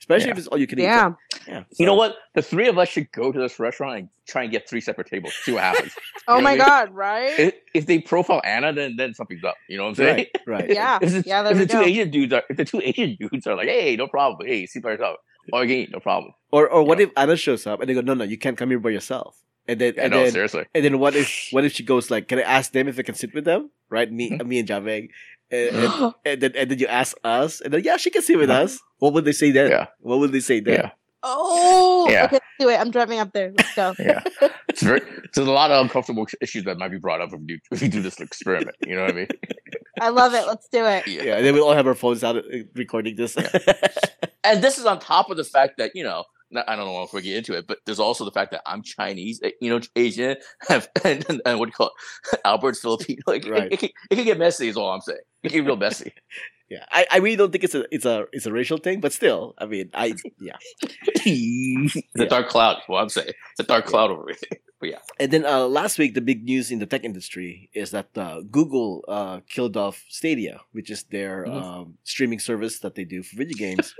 especially 0.00 0.30
if 0.30 0.38
it's 0.38 0.46
all 0.46 0.58
you 0.58 0.66
can 0.66 0.78
eat. 0.78 0.84
Yeah. 0.84 1.12
yeah. 1.46 1.64
You 1.78 1.86
know 1.86 1.94
what? 1.94 2.16
The 2.34 2.42
three 2.42 2.68
of 2.68 2.78
us 2.78 2.88
should 2.88 3.10
go 3.12 3.32
to 3.32 3.38
this 3.38 3.58
restaurant 3.58 3.98
and 3.98 4.08
try 4.26 4.42
and 4.42 4.50
get 4.52 4.68
three 4.68 4.80
separate 4.80 5.08
tables. 5.08 5.34
See 5.42 5.52
oh 5.52 5.54
what 5.54 5.62
happens. 5.64 5.92
Oh 6.28 6.36
You 6.36 6.38
know 6.40 6.44
my 6.44 6.52
what 6.52 6.60
I 6.60 6.66
god, 6.66 6.94
right? 6.94 7.38
if, 7.38 7.54
if 7.74 7.86
they 7.86 7.98
profile 8.00 8.40
Anna, 8.44 8.72
then 8.72 8.96
then 8.96 9.14
something's 9.14 9.44
up. 9.44 9.56
You 9.68 9.76
know 9.78 9.84
what 9.84 9.88
I'm 9.90 9.94
saying? 9.96 10.26
Right, 10.46 10.60
right. 10.60 10.70
Yeah. 10.74 10.98
If 11.00 11.12
the, 11.12 11.22
Yeah, 11.26 11.42
there 11.42 11.52
if 11.52 11.58
we 11.58 11.64
the 11.64 11.72
two. 11.72 11.80
Asian 11.80 12.10
dudes 12.10 12.32
are 12.32 12.42
if 12.48 12.56
the 12.56 12.64
two 12.64 12.80
Asian 12.84 13.16
dudes 13.18 13.46
are 13.46 13.56
like, 13.56 13.68
hey, 13.68 13.96
no 13.96 14.06
problem. 14.08 14.46
Hey, 14.46 14.66
see 14.66 14.80
by 14.80 14.92
yourself. 14.92 15.16
All 15.52 15.62
you 15.64 15.68
can 15.70 15.76
eat, 15.84 15.90
no 15.92 16.00
problem. 16.00 16.32
Or 16.50 16.68
or 16.68 16.82
what 16.82 16.98
Yeah. 16.98 17.06
if 17.06 17.12
Anna 17.16 17.36
shows 17.36 17.66
up 17.66 17.80
and 17.80 17.88
they 17.88 17.94
go, 17.94 18.00
no, 18.00 18.14
no, 18.14 18.24
you 18.24 18.36
can't 18.38 18.56
come 18.58 18.70
here 18.70 18.80
by 18.80 18.90
yourself. 18.90 19.38
And 19.68 19.80
then 19.80 19.94
Yeah, 19.96 20.02
and 20.04 20.10
no, 20.12 20.22
then 20.24 20.32
seriously. 20.32 20.64
and 20.74 20.84
then 20.84 20.98
what 20.98 21.14
if 21.16 21.48
what 21.52 21.64
if 21.64 21.72
she 21.72 21.82
goes 21.84 22.10
like, 22.10 22.28
can 22.28 22.38
I 22.38 22.42
ask 22.42 22.72
them 22.72 22.86
if 22.88 22.98
I 22.98 23.02
can 23.02 23.14
sit 23.14 23.32
with 23.34 23.44
them? 23.44 23.70
Right, 23.90 24.10
me 24.10 24.30
me 24.44 24.58
and 24.58 24.68
Javeg. 24.68 25.10
And, 25.50 25.76
and, 25.76 26.14
and 26.24 26.40
then 26.42 26.52
and 26.56 26.70
then 26.70 26.78
you 26.78 26.86
ask 26.86 27.16
us, 27.24 27.60
and 27.60 27.72
then 27.72 27.82
yeah, 27.84 27.96
she 27.96 28.10
can 28.10 28.22
sit 28.22 28.38
with 28.38 28.50
us. 28.50 28.78
What 28.98 29.12
would 29.12 29.24
they 29.24 29.32
say 29.32 29.50
then? 29.50 29.70
Yeah. 29.70 29.86
What 30.00 30.18
would 30.20 30.32
they 30.32 30.40
say 30.40 30.60
then? 30.60 30.74
Yeah. 30.74 30.90
oh, 31.22 32.08
Yeah. 32.10 32.24
okay, 32.24 32.34
let's 32.36 32.44
do 32.58 32.68
it. 32.68 32.80
I'm 32.80 32.90
driving 32.90 33.18
up 33.18 33.32
there. 33.32 33.52
Let's 33.56 33.74
go. 33.74 33.94
Yeah. 33.98 34.22
It's 34.68 34.82
very 34.82 35.00
there's 35.34 35.46
a 35.48 35.52
lot 35.52 35.70
of 35.70 35.82
uncomfortable 35.82 36.26
issues 36.40 36.64
that 36.64 36.78
might 36.78 36.90
be 36.90 36.98
brought 36.98 37.20
up 37.20 37.32
if 37.32 37.40
you 37.40 37.46
do 37.46 37.58
if 37.70 37.82
you 37.82 37.88
do 37.88 38.02
this 38.02 38.20
experiment. 38.20 38.76
You 38.86 38.96
know 38.96 39.02
what 39.02 39.10
I 39.10 39.14
mean? 39.14 39.28
I 40.00 40.08
love 40.10 40.34
it. 40.34 40.46
Let's 40.46 40.68
do 40.68 40.84
it. 40.84 41.06
Yeah, 41.06 41.36
and 41.36 41.46
then 41.46 41.54
we'll 41.54 41.64
all 41.66 41.74
have 41.74 41.86
our 41.86 41.94
phones 41.94 42.22
out 42.22 42.36
uh, 42.36 42.42
recording 42.74 43.16
this. 43.16 43.36
And 44.44 44.62
this 44.62 44.78
is 44.78 44.86
on 44.86 45.00
top 45.00 45.28
of 45.28 45.36
the 45.36 45.42
fact 45.42 45.76
that, 45.78 45.90
you 45.96 46.04
know, 46.04 46.18
not, 46.18 46.26
I 46.54 46.76
don't 46.76 46.86
know 46.86 47.02
if 47.02 47.12
we 47.12 47.22
get 47.22 47.36
into 47.38 47.54
it, 47.54 47.66
but 47.66 47.78
there's 47.86 47.98
also 47.98 48.24
the 48.24 48.30
fact 48.30 48.52
that 48.52 48.62
I'm 48.66 48.82
Chinese, 48.82 49.40
eh, 49.42 49.50
you 49.60 49.70
know, 49.70 49.80
Asian, 49.96 50.36
and, 50.70 50.86
and, 51.04 51.42
and 51.44 51.58
what 51.58 51.66
do 51.66 51.70
you 51.70 51.72
call 51.72 51.90
it? 52.32 52.40
Albert's 52.44 52.80
Filipino. 52.80 53.22
Like, 53.26 53.46
Right. 53.48 53.64
it, 53.64 53.72
it, 53.72 53.78
can, 53.80 53.88
it 54.10 54.14
can 54.16 54.24
get 54.24 54.38
messy, 54.38 54.68
is 54.68 54.76
all 54.76 54.90
I'm 54.90 55.00
saying. 55.00 55.18
It 55.42 55.48
can 55.50 55.60
get 55.62 55.66
real 55.66 55.76
messy. 55.76 56.12
yeah, 56.70 56.84
I, 56.90 57.06
I 57.10 57.16
really 57.18 57.36
don't 57.36 57.50
think 57.52 57.64
it's 57.64 57.74
a 57.74 57.84
it's 57.94 58.04
a 58.04 58.26
it's 58.32 58.46
a 58.46 58.52
racial 58.52 58.78
thing, 58.78 59.00
but 59.00 59.12
still, 59.12 59.54
I 59.58 59.66
mean, 59.66 59.90
I 59.94 60.14
yeah. 60.40 60.56
the 61.24 62.02
Yeah. 62.16 62.24
dark 62.26 62.48
cloud, 62.48 62.78
what 62.86 63.00
I'm 63.02 63.08
saying. 63.08 63.32
The 63.58 63.64
dark 63.64 63.86
cloud 63.86 64.10
over 64.10 64.26
here. 64.28 64.60
But 64.78 64.90
yeah. 64.90 64.98
And 65.18 65.30
then 65.32 65.46
uh, 65.46 65.66
last 65.66 65.98
week, 65.98 66.14
the 66.14 66.20
big 66.20 66.44
news 66.44 66.70
in 66.70 66.78
the 66.80 66.86
tech 66.86 67.02
industry 67.04 67.70
is 67.74 67.92
that 67.92 68.08
uh, 68.16 68.42
Google 68.50 69.04
uh, 69.08 69.40
killed 69.48 69.76
off 69.76 70.04
Stadia, 70.08 70.60
which 70.72 70.90
is 70.90 71.04
their 71.04 71.46
Mhm. 71.46 71.62
um, 71.62 71.94
streaming 72.04 72.38
service 72.40 72.80
that 72.80 72.94
they 72.94 73.04
do 73.04 73.22
for 73.22 73.36
video 73.36 73.56
games. 73.56 73.94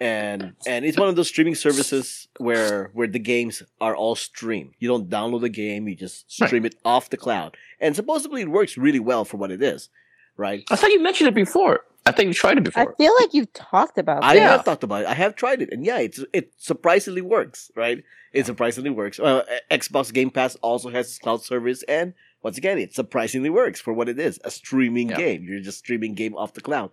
And 0.00 0.54
and 0.66 0.84
it's 0.84 0.98
one 0.98 1.08
of 1.08 1.16
those 1.16 1.28
streaming 1.28 1.54
services 1.54 2.28
where 2.38 2.90
where 2.94 3.06
the 3.06 3.18
games 3.18 3.62
are 3.80 3.94
all 3.94 4.14
streamed. 4.16 4.74
You 4.78 4.88
don't 4.88 5.08
download 5.08 5.42
the 5.42 5.48
game; 5.48 5.88
you 5.88 5.94
just 5.96 6.26
Right. 6.40 6.48
stream 6.48 6.64
it 6.64 6.74
off 6.84 7.10
the 7.10 7.16
cloud. 7.16 7.56
And 7.80 7.94
supposedly, 7.94 8.42
it 8.42 8.48
works 8.48 8.76
really 8.76 9.00
well 9.00 9.24
for 9.24 9.36
what 9.36 9.50
it 9.50 9.62
is, 9.62 9.88
right? 10.36 10.64
I 10.70 10.76
thought 10.76 10.90
you 10.90 11.02
mentioned 11.02 11.28
it 11.28 11.34
before. 11.34 11.80
I 12.06 12.12
think 12.12 12.28
you 12.28 12.34
tried 12.34 12.58
it 12.58 12.64
before. 12.64 12.92
I 12.92 12.96
feel 12.96 13.14
like 13.18 13.32
you've 13.32 13.52
talked 13.54 13.96
about 13.96 14.18
it. 14.18 14.24
I 14.26 14.34
this. 14.34 14.40
Yeah. 14.42 14.50
have 14.52 14.64
talked 14.64 14.84
about 14.84 15.02
it. 15.02 15.06
I 15.08 15.14
have 15.14 15.34
tried 15.36 15.62
it, 15.62 15.70
and 15.72 15.86
yeah, 15.86 15.98
it's 16.00 16.22
it 16.32 16.52
surprisingly 16.58 17.22
works, 17.22 17.70
right? 17.74 18.02
It 18.32 18.44
surprisingly 18.46 18.90
works. 18.90 19.18
Uh, 19.20 19.44
Xbox 19.70 20.12
Game 20.12 20.30
Pass 20.30 20.56
also 20.56 20.90
has 20.90 21.18
cloud 21.18 21.42
service, 21.42 21.82
and 21.84 22.12
once 22.42 22.58
again, 22.58 22.78
it 22.78 22.94
surprisingly 22.94 23.48
works 23.48 23.80
for 23.80 23.92
what 23.94 24.08
it 24.08 24.18
is—a 24.18 24.50
streaming 24.50 25.08
Yeah. 25.10 25.16
game. 25.16 25.44
You're 25.48 25.60
just 25.60 25.78
streaming 25.78 26.14
game 26.14 26.34
off 26.36 26.52
the 26.52 26.60
cloud. 26.60 26.90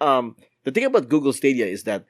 Um, 0.00 0.36
the 0.64 0.72
thing 0.72 0.84
about 0.84 1.08
Google 1.08 1.32
Stadia 1.32 1.64
is 1.66 1.84
that 1.84 2.04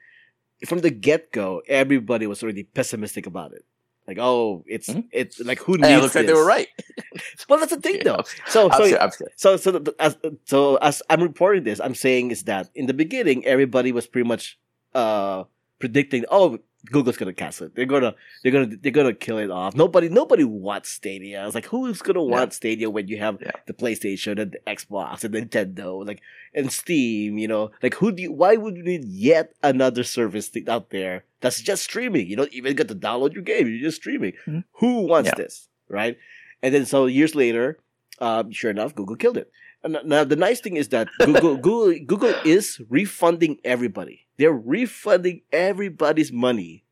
from 0.65 0.79
the 0.79 0.89
get-go, 0.91 1.61
everybody 1.67 2.27
was 2.27 2.43
already 2.43 2.63
pessimistic 2.63 3.25
about 3.25 3.53
it. 3.53 3.63
Like, 4.07 4.17
oh, 4.19 4.63
it's 4.67 4.89
Mhm. 4.89 5.07
it's 5.11 5.39
like 5.39 5.59
who 5.59 5.73
needs 5.77 5.87
And 5.87 5.93
it 5.93 6.01
looks 6.01 6.15
like 6.15 6.25
they 6.25 6.33
were 6.33 6.45
right. 6.45 6.67
Well, 7.49 7.59
that's 7.59 7.73
the 7.73 7.79
thing, 7.81 7.95
Yeah. 8.03 8.03
though. 8.03 8.23
So, 8.47 8.69
so 8.69 8.87
sure, 8.87 9.09
so 9.35 9.57
so 9.57 9.71
the, 9.71 9.95
as 9.99 10.17
so 10.45 10.75
as 10.77 11.01
I'm 11.09 11.21
reporting 11.21 11.63
this, 11.63 11.79
I'm 11.79 11.95
saying 11.95 12.31
is 12.31 12.43
that 12.43 12.69
in 12.75 12.87
the 12.87 12.93
beginning, 12.93 13.45
everybody 13.45 13.91
was 13.91 14.07
pretty 14.07 14.27
much 14.27 14.57
uh 14.95 15.43
predicting, 15.79 16.25
oh, 16.29 16.59
Google's 16.87 17.17
gonna 17.17 17.33
cancel 17.33 17.67
it. 17.67 17.75
They're 17.75 17.85
gonna 17.85 18.15
they're 18.41 18.51
gonna 18.51 18.75
they're 18.81 18.91
gonna 18.91 19.13
kill 19.13 19.37
it 19.37 19.51
off. 19.51 19.75
Nobody 19.75 20.09
nobody 20.09 20.43
wants 20.43 20.89
Stadia. 20.89 21.45
It's 21.45 21.53
like, 21.53 21.67
who's 21.67 22.01
gonna 22.01 22.23
want 22.23 22.53
Stadia 22.53 22.89
when 22.89 23.07
you 23.07 23.17
have 23.17 23.37
Yeah. 23.39 23.51
the 23.67 23.73
PlayStation 23.73 24.39
and 24.41 24.51
the 24.53 24.59
Xbox 24.65 25.23
and 25.23 25.33
Nintendo, 25.35 26.05
like 26.05 26.21
and 26.55 26.71
Steam? 26.71 27.37
You 27.37 27.47
know, 27.47 27.71
like 27.83 27.93
who 27.95 28.11
do 28.11 28.23
you, 28.23 28.31
why 28.31 28.55
would 28.55 28.75
you 28.77 28.83
need 28.83 29.05
yet 29.05 29.53
another 29.61 30.03
service 30.03 30.49
out 30.67 30.89
there 30.89 31.23
that's 31.39 31.61
just 31.61 31.83
streaming? 31.83 32.25
You 32.27 32.35
don't 32.35 32.51
even 32.53 32.75
get 32.75 32.87
to 32.87 32.95
download 32.95 33.33
your 33.33 33.43
game. 33.43 33.67
You're 33.67 33.79
just 33.89 33.97
streaming. 33.97 34.33
Mhm. 34.47 34.63
Who 34.79 35.01
wants 35.05 35.27
Yeah. 35.29 35.35
this, 35.35 35.69
right? 35.87 36.17
And 36.63 36.73
then 36.73 36.85
so 36.87 37.05
years 37.05 37.35
later, 37.35 37.77
um, 38.19 38.51
sure 38.51 38.71
enough, 38.71 38.95
Google 38.95 39.15
killed 39.17 39.37
it. 39.37 39.51
And 39.83 39.97
now 40.05 40.23
the 40.23 40.35
nice 40.35 40.59
thing 40.61 40.77
is 40.77 40.89
that 40.89 41.07
Google 41.19 41.57
Google 41.65 41.99
Google 42.05 42.33
is 42.45 42.79
refunding 42.89 43.57
everybody. 43.63 44.27
They're 44.37 44.53
refunding 44.53 45.41
everybody's 45.51 46.31
money 46.31 46.83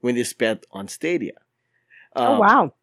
when 0.00 0.14
they 0.14 0.24
spent 0.24 0.64
on 0.70 0.88
Stadia. 0.88 1.32
Oh 2.14 2.34
Um, 2.34 2.38
wow. 2.38 2.74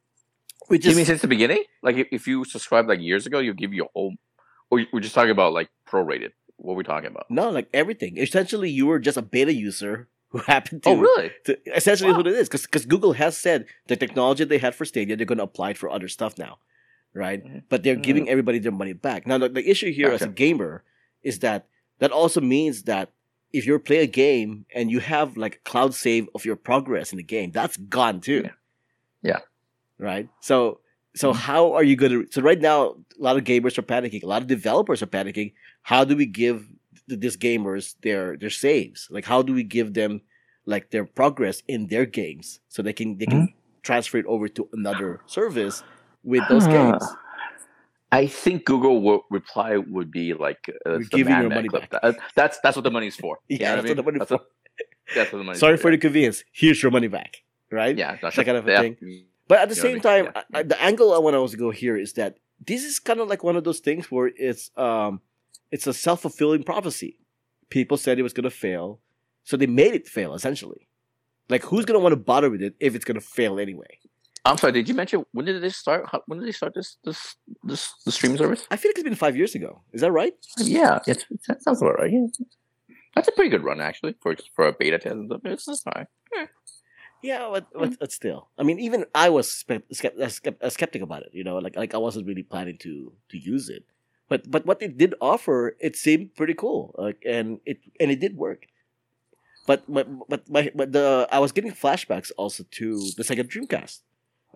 Which 0.67 0.83
you 0.85 0.91
is 0.91 0.97
mean 0.97 1.05
since 1.05 1.21
the 1.21 1.27
beginning? 1.27 1.63
Like 1.83 1.95
if, 1.97 2.07
if 2.11 2.27
you 2.27 2.43
subscribed 2.45 2.87
like 2.89 2.99
years 2.99 3.25
ago, 3.25 3.39
you 3.39 3.53
give 3.53 3.73
you 3.73 3.85
a 3.85 3.87
whole, 3.93 4.13
or 4.69 4.81
we're 4.91 4.99
just 4.99 5.13
talking 5.15 5.31
about 5.31 5.53
like 5.53 5.69
prorated. 5.87 6.31
What 6.57 6.73
are 6.73 6.75
we 6.77 6.83
talking 6.83 7.09
about? 7.09 7.25
no 7.29 7.49
like 7.49 7.69
everything. 7.73 8.17
Essentially, 8.17 8.69
you 8.69 8.85
were 8.87 8.99
just 8.99 9.17
a 9.17 9.21
beta 9.21 9.53
user 9.53 10.07
who 10.29 10.39
happened 10.39 10.83
to. 10.83 10.89
Oh, 10.89 10.95
really? 10.97 11.31
to 11.45 11.57
essentially, 11.75 12.09
is 12.09 12.13
Wow. 12.13 12.19
what 12.19 12.27
it 12.27 12.35
is 12.35 12.49
because 12.49 12.85
Google 12.85 13.13
has 13.13 13.37
said 13.37 13.65
the 13.87 13.95
technology 13.95 14.43
they 14.43 14.57
had 14.57 14.73
for 14.75 14.85
Stadia 14.85 15.15
they're 15.15 15.25
going 15.25 15.37
to 15.37 15.43
apply 15.43 15.71
it 15.71 15.77
for 15.77 15.89
other 15.89 16.07
stuff 16.07 16.37
now, 16.37 16.57
right? 17.15 17.41
Mhm. 17.43 17.63
But 17.69 17.81
they're 17.83 17.95
giving 17.95 18.29
everybody 18.29 18.59
their 18.59 18.71
money 18.75 18.93
back. 18.93 19.25
Now 19.25 19.37
the, 19.39 19.49
the 19.49 19.67
issue 19.67 19.91
here 19.91 20.11
as 20.11 20.21
a 20.21 20.27
gamer 20.27 20.83
is 21.23 21.39
that 21.39 21.65
that 21.99 22.11
also 22.11 22.41
means 22.41 22.83
that 22.83 23.09
if 23.53 23.65
you 23.65 23.79
play 23.79 23.99
a 24.03 24.07
game 24.07 24.65
and 24.75 24.91
you 24.91 24.99
have 24.99 25.37
like 25.37 25.63
cloud 25.63 25.95
save 25.95 26.27
of 26.35 26.43
your 26.45 26.57
progress 26.57 27.11
in 27.13 27.17
the 27.17 27.23
game, 27.23 27.51
that's 27.51 27.77
gone 27.77 28.19
too. 28.19 28.41
Yeah. 28.43 28.51
Yeah. 29.31 29.39
Right. 29.97 30.27
So 30.41 30.81
so 31.15 31.31
Mhm. 31.31 31.35
how 31.47 31.71
are 31.73 31.83
you 31.83 31.95
going 31.95 32.11
to? 32.11 32.27
So 32.31 32.41
right 32.41 32.59
now, 32.59 32.99
a 33.17 33.21
lot 33.23 33.37
of 33.37 33.45
gamers 33.45 33.77
are 33.79 33.87
panicking. 33.87 34.21
A 34.23 34.27
lot 34.27 34.41
of 34.41 34.47
developers 34.49 35.01
are 35.01 35.07
panicking. 35.07 35.53
How 35.83 36.03
do 36.03 36.13
we 36.17 36.25
give 36.25 36.67
these 37.07 37.37
gamers 37.37 37.95
their 38.01 38.35
their 38.35 38.49
saves? 38.51 39.07
Like 39.09 39.23
how 39.25 39.41
do 39.41 39.53
we 39.53 39.63
give 39.63 39.93
them 39.93 40.21
like 40.65 40.89
their 40.91 41.05
progress 41.05 41.63
in 41.67 41.87
their 41.87 42.05
games 42.05 42.59
so 42.67 42.81
they 42.83 42.91
can 42.91 43.17
they 43.19 43.27
can 43.27 43.53
transfer 43.83 44.17
it 44.17 44.25
over 44.25 44.49
to 44.49 44.67
another 44.73 45.21
service 45.27 45.83
with 46.25 46.43
those 46.49 46.67
games? 46.67 47.03
I 48.11 48.27
think 48.27 48.65
Google 48.65 49.01
will 49.01 49.23
reply 49.29 49.77
would 49.77 50.11
be 50.11 50.33
like, 50.33 50.69
uh, 50.85 50.91
We're 50.97 50.99
giving 50.99 51.35
your 51.41 51.49
money 51.49 51.67
clip. 51.69 51.89
back. 51.89 52.01
That- 52.01 52.17
that's 52.35 52.59
that's 52.59 52.75
what 52.77 52.83
the 52.83 52.91
money's 52.91 53.15
for. 53.15 53.39
Yeah, 53.49 53.75
that's 53.75 53.87
what 53.87 53.97
the 53.97 54.03
money's 54.03 54.19
That's 54.19 54.29
for. 54.31 54.39
That's 55.15 55.31
what 55.31 55.37
the 55.39 55.43
money's 55.43 55.59
Sorry 55.65 55.77
for. 55.77 55.83
for 55.83 55.91
the 55.91 55.97
convenience. 55.97 56.43
Here's 56.51 56.81
your 56.81 56.91
money 56.91 57.07
back. 57.07 57.37
Right. 57.71 57.97
yeah, 57.97 58.17
that's 58.21 58.35
that 58.35 58.45
kind 58.45 58.57
of 58.57 58.67
a 58.67 58.71
yeah. 58.71 58.81
thing. 58.81 59.25
But 59.47 59.59
at 59.59 59.69
the 59.69 59.75
You 59.75 59.81
same 59.81 59.97
what 59.97 60.05
I 60.05 60.15
time, 60.21 60.25
mean? 60.25 60.33
I, 60.53 60.59
I, 60.59 60.63
the 60.63 60.81
angle 60.81 61.13
I 61.13 61.17
want 61.17 61.51
to 61.51 61.57
go 61.57 61.71
here 61.71 61.97
is 61.97 62.13
that 62.13 62.37
this 62.65 62.83
is 62.83 62.99
kind 62.99 63.19
of 63.19 63.27
like 63.27 63.43
one 63.43 63.55
of 63.55 63.63
those 63.63 63.79
things 63.79 64.09
where 64.11 64.31
it's 64.37 64.71
um, 64.77 65.21
it's 65.71 65.87
a 65.87 65.93
self 65.93 66.21
fulfilling 66.21 66.63
prophecy. 66.63 67.19
People 67.69 67.97
said 67.97 68.17
it 68.19 68.23
was 68.23 68.33
going 68.33 68.43
to 68.45 68.49
fail, 68.51 68.99
So 69.43 69.57
they 69.57 69.67
made 69.67 69.93
it 69.93 70.07
fail 70.07 70.33
essentially. 70.35 70.87
Like 71.49 71.63
who's 71.63 71.85
gonna 71.85 71.99
want 71.99 72.13
to 72.13 72.17
bother 72.17 72.49
with 72.49 72.61
it 72.61 72.75
if 72.79 72.95
it's 72.95 73.05
gonna 73.05 73.21
fail 73.21 73.59
anyway? 73.59 73.99
I'm 74.45 74.57
sorry. 74.57 74.73
Did 74.73 74.87
you 74.87 74.93
mention 74.93 75.25
when 75.31 75.45
did 75.45 75.61
they 75.61 75.69
start? 75.69 76.05
How, 76.11 76.21
when 76.27 76.39
did 76.39 76.47
they 76.47 76.51
start 76.51 76.73
this 76.75 76.97
this 77.03 77.35
this 77.63 77.93
the 78.05 78.11
streaming 78.11 78.37
service? 78.37 78.67
I 78.69 78.77
feel 78.77 78.89
like 78.89 78.97
it's 78.97 79.03
been 79.03 79.15
five 79.15 79.35
years 79.35 79.55
ago. 79.55 79.81
Is 79.91 80.01
that 80.01 80.11
right? 80.11 80.33
Yeah, 80.59 80.99
it's, 81.07 81.25
that 81.47 81.63
sounds 81.63 81.81
about 81.81 81.99
right. 81.99 82.11
Yeah. 82.11 82.27
That's 83.15 83.27
a 83.27 83.31
pretty 83.31 83.49
good 83.49 83.63
run 83.63 83.81
actually 83.81 84.15
for 84.21 84.35
for 84.55 84.67
a 84.67 84.73
beta 84.73 84.99
test. 84.99 85.17
It's 85.45 85.65
just 85.65 85.83
fine. 85.83 86.07
Yeah, 87.23 87.49
but, 87.51 87.65
but, 87.73 87.89
mm. 87.89 87.99
but 87.99 88.11
still, 88.11 88.49
I 88.59 88.61
mean, 88.61 88.77
even 88.79 89.05
I 89.15 89.29
was 89.29 89.51
spe- 89.51 89.89
skept- 89.91 90.19
skept- 90.19 90.71
skeptic 90.71 91.01
about 91.01 91.23
it. 91.23 91.29
You 91.33 91.43
know, 91.43 91.57
like 91.57 91.75
like 91.75 91.95
I 91.95 91.97
wasn't 91.97 92.27
really 92.27 92.43
planning 92.43 92.77
to 92.85 93.13
to 93.29 93.37
use 93.37 93.67
it. 93.67 93.83
But 94.29 94.51
but 94.51 94.67
what 94.67 94.79
it 94.81 94.97
did 94.97 95.15
offer, 95.21 95.75
it 95.79 95.95
seemed 95.95 96.35
pretty 96.35 96.53
cool. 96.53 96.93
Like 96.97 97.23
and 97.25 97.61
it 97.65 97.79
and 97.99 98.11
it 98.11 98.19
did 98.19 98.37
work. 98.37 98.67
But 99.65 99.89
but 99.89 100.07
but 100.29 100.47
my 100.49 100.69
but 100.75 100.91
the 100.91 101.27
I 101.31 101.39
was 101.39 101.51
getting 101.51 101.71
flashbacks 101.71 102.31
also 102.37 102.63
to 102.77 102.99
the 103.17 103.23
Sega 103.23 103.41
Dreamcast. 103.41 104.01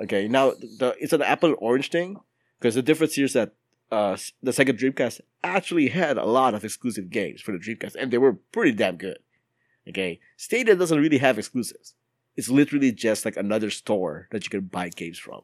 Okay, 0.02 0.28
now 0.28 0.52
the 0.52 0.96
it's 1.00 1.14
an 1.14 1.22
apple 1.22 1.56
orange 1.60 1.90
thing 1.90 2.18
because 2.60 2.76
the 2.76 2.82
difference 2.82 3.16
here 3.16 3.26
is 3.26 3.34
that 3.34 3.54
uh 3.92 4.16
the 4.42 4.52
Sega 4.52 4.78
Dreamcast 4.78 5.22
actually 5.44 5.90
had 5.90 6.18
a 6.18 6.26
lot 6.26 6.54
of 6.54 6.64
exclusive 6.64 7.10
games 7.10 7.42
for 7.42 7.52
the 7.52 7.58
Dreamcast 7.58 7.96
and 7.96 8.12
they 8.12 8.18
were 8.18 8.34
pretty 8.52 8.72
damn 8.72 8.98
good. 8.98 9.20
Okay, 9.88 10.20
Stadia 10.38 10.76
doesn't 10.76 11.00
really 11.00 11.18
have 11.18 11.38
exclusives. 11.38 11.96
It's 12.36 12.50
literally 12.50 12.92
just 12.92 13.26
like 13.26 13.36
another 13.36 13.70
store 13.70 14.28
that 14.32 14.44
you 14.46 14.50
can 14.50 14.62
buy 14.62 14.90
games 14.90 15.18
from. 15.18 15.42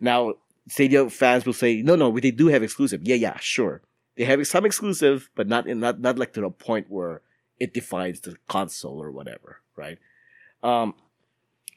Now, 0.00 0.34
Stadia 0.68 1.08
fans 1.10 1.44
will 1.44 1.52
say, 1.52 1.82
"No, 1.82 1.94
no, 1.94 2.18
they 2.18 2.30
do 2.30 2.48
have 2.48 2.62
exclusive." 2.62 3.02
Yeah, 3.04 3.16
yeah, 3.16 3.36
sure. 3.38 3.82
They 4.16 4.24
have 4.24 4.44
some 4.46 4.64
exclusive, 4.64 5.30
but 5.34 5.46
not 5.46 5.66
in 5.66 5.80
not 5.80 6.00
not 6.00 6.18
like 6.18 6.32
to 6.32 6.40
the 6.40 6.50
point 6.50 6.86
where 6.88 7.20
it 7.60 7.74
defines 7.74 8.20
the 8.20 8.36
console 8.48 9.00
or 9.02 9.10
whatever, 9.10 9.60
right? 9.76 9.98
Um, 10.62 10.94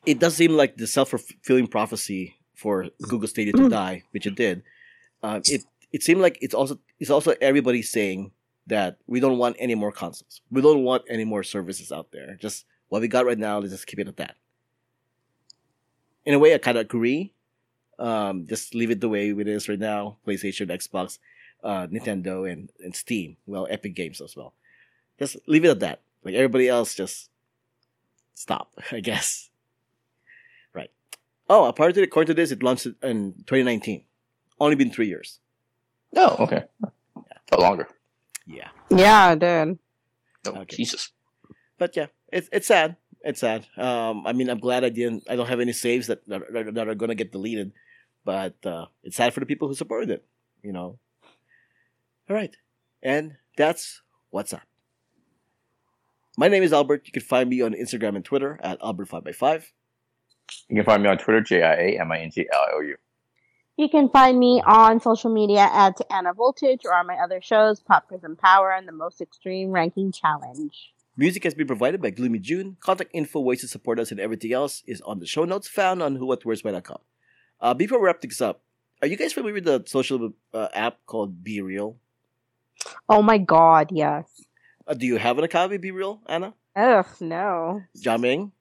it 0.08 0.20
does 0.20 0.36
seem 0.36 0.54
like 0.54 0.78
the 0.78 0.88
self 0.88 1.10
fulfilling 1.10 1.68
prophecy 1.68 2.38
for 2.56 2.88
Google 3.04 3.28
Stadia 3.28 3.54
to 3.54 3.70
die, 3.70 4.04
which 4.12 4.26
it 4.26 4.36
did. 4.36 4.64
Um, 5.22 5.42
it 5.46 5.66
it 5.92 6.02
seemed 6.02 6.22
like 6.22 6.38
it's 6.42 6.56
also 6.56 6.80
it's 7.00 7.12
also 7.12 7.36
everybody 7.42 7.82
saying 7.82 8.32
that 8.68 8.98
we 9.06 9.20
don't 9.20 9.38
want 9.38 9.58
any 9.60 9.76
more 9.76 9.92
consoles. 9.92 10.42
We 10.50 10.62
don't 10.62 10.84
want 10.84 11.04
any 11.10 11.26
more 11.26 11.44
services 11.44 11.92
out 11.92 12.12
there. 12.12 12.38
Just 12.40 12.66
what 12.88 13.02
we 13.02 13.10
got 13.10 13.26
right 13.26 13.38
now, 13.38 13.60
let's 13.60 13.74
just 13.74 13.86
keep 13.86 14.00
it 14.00 14.08
at 14.08 14.18
that. 14.18 14.36
In 16.26 16.34
a 16.34 16.40
way, 16.40 16.54
I 16.54 16.58
kind 16.58 16.78
of 16.78 16.82
agree. 16.82 17.34
Um, 18.00 18.48
just 18.48 18.76
leave 18.76 18.92
it 18.92 19.02
the 19.02 19.10
way 19.10 19.30
it 19.30 19.48
is 19.48 19.68
right 19.68 19.80
now. 19.80 20.18
PlayStation, 20.26 20.70
Xbox, 20.70 21.20
uh, 21.64 21.88
Nintendo, 21.88 22.50
and, 22.50 22.70
and 22.84 22.96
Steam. 22.96 23.38
Well, 23.46 23.68
Epic 23.70 23.96
Games 23.96 24.22
as 24.22 24.36
well. 24.36 24.54
Just 25.18 25.38
leave 25.48 25.66
it 25.66 25.70
at 25.70 25.80
that. 25.80 26.02
Like 26.24 26.36
everybody 26.36 26.68
else, 26.68 26.94
just 26.94 27.30
stop, 28.34 28.74
I 28.92 29.00
guess. 29.00 29.50
Right. 31.50 31.56
Oh, 31.56 31.66
apart 31.66 31.96
to 31.96 32.04
according 32.04 32.28
to 32.28 32.34
this, 32.42 32.52
it 32.52 32.64
launched 32.64 32.86
in 33.04 33.34
2019. 33.48 34.04
Only 34.60 34.76
been 34.76 34.92
three 34.92 35.08
years. 35.08 35.40
Oh, 36.16 36.36
okay. 36.40 36.64
No 37.52 37.60
longer. 37.60 37.88
Yeah. 38.46 38.70
Yeah, 38.90 39.36
dude. 39.36 39.80
Oh, 40.48 40.62
Okay. 40.62 40.76
Jesus. 40.78 41.12
but 41.78 41.96
yeah, 41.96 42.08
it's 42.32 42.50
it's 42.52 42.68
sad. 42.68 42.96
It's 43.24 43.40
sad. 43.42 43.66
Um, 43.78 44.26
I 44.26 44.34
mean, 44.34 44.50
I'm 44.50 44.60
glad 44.60 44.84
I 44.84 44.90
didn't. 44.90 45.24
I 45.30 45.36
don't 45.36 45.48
have 45.48 45.60
any 45.60 45.74
saves 45.74 46.08
that 46.08 46.26
that, 46.28 46.42
are- 46.56 46.72
that 46.72 46.88
are 46.88 46.96
gonna 46.96 47.16
get 47.16 47.32
deleted, 47.32 47.72
but 48.24 48.56
uh, 48.66 48.86
it's 49.04 49.18
sad 49.18 49.34
for 49.34 49.40
the 49.42 49.46
people 49.46 49.68
who 49.68 49.74
supported 49.76 50.10
it. 50.10 50.26
You 50.64 50.72
know. 50.74 50.98
All 52.30 52.36
right, 52.36 52.56
and 53.04 53.36
that's 53.58 54.02
what's 54.32 54.54
up. 54.54 54.62
My 56.38 56.48
name 56.48 56.64
is 56.64 56.72
Albert. 56.74 57.04
You 57.06 57.12
can 57.12 57.24
find 57.24 57.50
me 57.50 57.62
on 57.62 57.74
Instagram 57.74 58.16
and 58.16 58.24
Twitter 58.26 58.60
at 58.62 58.80
Albert5x5. 58.82 59.64
You 60.70 60.76
can 60.76 60.86
find 60.86 61.04
me 61.04 61.10
on 61.10 61.18
Twitter, 61.18 61.42
J 61.42 61.64
I 61.64 61.74
A 61.74 62.00
M 62.02 62.12
I 62.12 62.20
N 62.20 62.32
G 62.32 62.48
L 62.52 62.60
I 62.60 62.72
O 62.76 62.80
U. 62.82 62.96
You 63.78 63.90
can 63.90 64.10
find 64.10 64.40
me 64.40 64.62
on 64.66 65.00
social 65.00 65.32
media 65.32 65.70
at 65.72 66.02
Anna 66.10 66.34
Voltage 66.34 66.82
or 66.84 66.96
on 66.96 67.06
my 67.06 67.16
other 67.16 67.42
shows, 67.42 67.80
Pop 67.80 68.08
Prism 68.08 68.36
Power 68.36 68.72
and 68.72 68.88
the 68.88 68.92
Most 68.92 69.22
Extreme 69.22 69.70
Ranking 69.70 70.12
Challenge. 70.12 70.74
Music 71.16 71.44
has 71.44 71.54
been 71.54 71.68
provided 71.68 72.02
by 72.02 72.10
Gloomy 72.10 72.40
June. 72.40 72.78
Contact 72.80 73.12
info, 73.14 73.40
ways 73.40 73.62
to 73.62 73.68
support 73.68 74.00
us, 74.00 74.12
and 74.12 74.20
everything 74.20 74.52
else 74.54 74.84
is 74.88 75.02
on 75.02 75.20
the 75.20 75.28
show 75.28 75.46
notes 75.46 75.68
found 75.68 76.02
on 76.02 76.18
whowhatwhereswhy.com. 76.18 76.98
Uh, 77.62 77.74
before 77.74 78.00
we 78.00 78.06
wrap 78.06 78.22
things 78.22 78.42
up, 78.42 78.62
are 79.02 79.08
you 79.08 79.16
guys 79.16 79.34
familiar 79.34 79.54
with 79.54 79.66
the 79.66 79.84
social 79.86 80.32
uh, 80.54 80.68
app 80.74 80.98
called 81.06 81.44
BeReal? 81.44 81.96
Oh 83.10 83.22
my 83.22 83.38
god, 83.38 83.90
yes. 83.92 84.26
Uh, 84.88 84.94
do 84.94 85.06
you 85.06 85.18
have 85.18 85.38
an 85.38 85.44
account 85.44 85.72
with 85.72 85.82
BeReal, 85.82 86.20
Anna? 86.28 86.54
Ugh, 86.76 87.08
no. 87.20 87.82
Jiaming? 87.98 88.52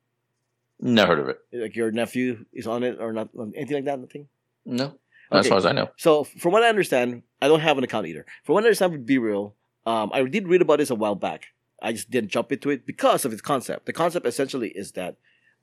Never 0.80 1.16
heard 1.16 1.22
of 1.22 1.28
it. 1.28 1.40
Like 1.52 1.76
your 1.76 1.90
nephew 1.90 2.44
is 2.52 2.66
on 2.66 2.82
it 2.82 2.98
or 3.00 3.12
not? 3.12 3.30
Anything 3.54 3.76
like 3.76 3.84
that? 3.86 4.00
Nothing? 4.00 4.28
No. 4.64 4.94
As 5.32 5.48
far 5.48 5.58
as 5.58 5.66
I 5.66 5.72
know. 5.72 5.88
So, 5.96 6.24
from 6.24 6.52
what 6.52 6.62
I 6.62 6.68
understand, 6.68 7.22
I 7.42 7.48
don't 7.48 7.60
have 7.60 7.78
an 7.78 7.84
account 7.84 8.06
either. 8.06 8.26
From 8.44 8.54
what 8.54 8.64
I 8.64 8.68
understand 8.68 8.92
with 8.92 9.06
BeReal, 9.06 9.52
um, 9.84 10.10
I 10.12 10.22
did 10.22 10.46
read 10.46 10.62
about 10.62 10.78
this 10.78 10.90
a 10.90 10.94
while 10.94 11.16
back. 11.16 11.46
I 11.82 11.92
just 11.92 12.10
didn't 12.10 12.30
jump 12.30 12.52
into 12.52 12.70
it 12.70 12.86
because 12.86 13.24
of 13.24 13.32
its 13.32 13.42
concept. 13.42 13.86
The 13.86 13.92
concept 13.92 14.26
essentially 14.26 14.68
is 14.70 14.92
that 14.92 15.16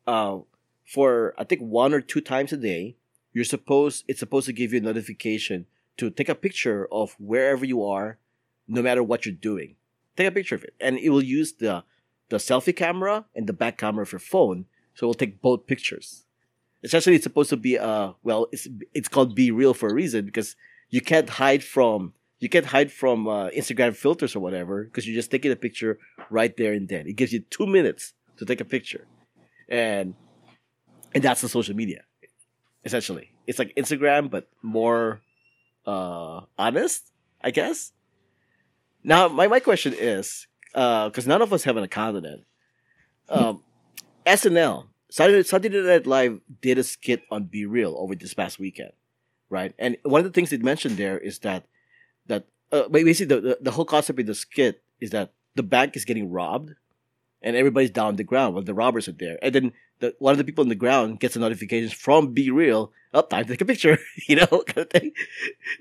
uh, 0.06 0.39
for 0.86 1.34
I 1.38 1.43
think 1.43 1.62
one 1.62 1.93
or 1.93 2.02
two 2.02 2.21
times 2.21 2.52
a 2.52 2.58
day, 2.58 2.97
you're 3.32 3.45
supposed 3.45 4.04
it's 4.08 4.19
supposed 4.19 4.45
to 4.47 4.54
give 4.54 4.73
you 4.73 4.80
a 4.80 4.84
notification 4.84 5.65
to 5.97 6.10
take 6.10 6.30
a 6.30 6.36
picture 6.36 6.88
of 6.91 7.15
wherever 7.19 7.65
you 7.65 7.84
are, 7.84 8.17
no 8.67 8.82
matter 8.82 9.04
what 9.04 9.26
you're 9.26 9.36
doing. 9.36 9.76
Take 10.15 10.28
a 10.28 10.32
picture 10.32 10.56
of 10.56 10.63
it, 10.63 10.73
and 10.80 10.97
it 10.97 11.10
will 11.10 11.23
use 11.23 11.54
the 11.54 11.84
the 12.30 12.38
selfie 12.38 12.76
camera 12.76 13.26
and 13.36 13.47
the 13.47 13.54
back 13.54 13.78
camera 13.78 14.04
of 14.04 14.12
your 14.12 14.19
phone, 14.19 14.65
so 14.93 15.08
we'll 15.08 15.13
take 15.13 15.41
both 15.41 15.65
pictures. 15.67 16.25
Essentially, 16.84 17.15
it's 17.15 17.23
supposed 17.23 17.49
to 17.49 17.58
be 17.58 17.77
uh 17.77 18.13
well, 18.23 18.47
it's 18.51 18.67
it's 18.93 19.08
called 19.08 19.38
BeReal 19.38 19.75
for 19.75 19.89
a 19.89 19.93
reason 19.93 20.25
because 20.25 20.56
you 20.89 21.01
can't 21.01 21.29
hide 21.29 21.63
from 21.63 22.13
you 22.43 22.49
can't 22.49 22.65
hide 22.65 22.91
from 22.91 23.25
uh, 23.25 23.49
Instagram 23.51 23.95
filters 23.95 24.36
or 24.36 24.41
whatever 24.41 24.84
because 24.84 25.08
you're 25.08 25.15
just 25.15 25.32
taking 25.32 25.49
a 25.49 25.56
picture 25.56 25.97
right 26.29 26.56
there 26.58 26.73
and 26.73 26.89
then. 26.89 27.08
It 27.08 27.15
gives 27.15 27.32
you 27.32 27.39
two 27.39 27.65
minutes 27.65 28.13
to 28.36 28.45
take 28.45 28.60
a 28.60 28.65
picture, 28.65 29.08
and 29.69 30.13
and 31.15 31.23
that's 31.23 31.39
the 31.39 31.47
social 31.47 31.73
media. 31.73 32.03
Essentially, 32.84 33.32
it's 33.47 33.60
like 33.60 33.73
Instagram 33.75 34.29
but 34.29 34.49
more 34.62 35.21
uh, 35.88 36.41
honest, 36.58 37.13
I 37.41 37.51
guess. 37.51 37.93
Now, 39.06 39.29
my 39.29 39.47
my 39.47 39.62
question 39.62 39.93
is 39.97 40.47
because 40.73 41.25
none 41.25 41.41
of 41.41 41.53
us 41.53 41.63
have 41.63 41.77
an 41.77 41.84
account 41.84 42.17
in 42.17 42.25
it. 42.25 42.43
Um, 43.29 43.63
SNL 44.25 44.86
Saturday, 45.09 45.43
Saturday 45.43 45.81
Night 45.81 46.07
Live 46.07 46.39
did 46.62 46.77
a 46.77 46.83
skit 46.83 47.21
on 47.29 47.45
BeReal 47.45 47.93
over 47.97 48.15
this 48.15 48.33
past 48.33 48.59
weekend, 48.59 48.91
right? 49.49 49.73
And 49.77 49.97
one 50.03 50.19
of 50.19 50.25
the 50.25 50.31
things 50.31 50.49
they 50.49 50.57
mentioned 50.57 50.97
there 50.97 51.17
is 51.17 51.39
that 51.39 51.65
that 52.27 52.45
uh, 52.71 52.88
basically 52.88 53.36
the, 53.36 53.41
the 53.41 53.57
the 53.62 53.71
whole 53.71 53.86
concept 53.86 54.19
of 54.19 54.25
the 54.25 54.36
skit 54.36 54.81
is 54.99 55.12
that 55.12 55.33
the 55.55 55.63
bank 55.63 55.95
is 55.95 56.05
getting 56.05 56.31
robbed, 56.31 56.71
and 57.41 57.55
everybody's 57.55 57.91
down 57.91 58.07
on 58.07 58.15
the 58.15 58.23
ground 58.23 58.55
while 58.55 58.63
the 58.63 58.73
robbers 58.73 59.07
are 59.07 59.12
there, 59.13 59.38
and 59.41 59.53
then 59.53 59.73
the 59.99 60.15
one 60.19 60.31
of 60.31 60.38
the 60.38 60.43
people 60.43 60.63
on 60.63 60.69
the 60.69 60.75
ground 60.75 61.19
gets 61.19 61.36
a 61.36 61.39
notification 61.39 61.89
from 61.89 62.33
BeReal. 62.33 62.89
Up, 63.13 63.29
time 63.29 63.43
to 63.45 63.51
take 63.51 63.62
a 63.62 63.65
picture, 63.65 63.99
you 64.27 64.36
know, 64.38 64.47
kind 64.65 64.77
of 64.79 64.89
thing. 64.89 65.12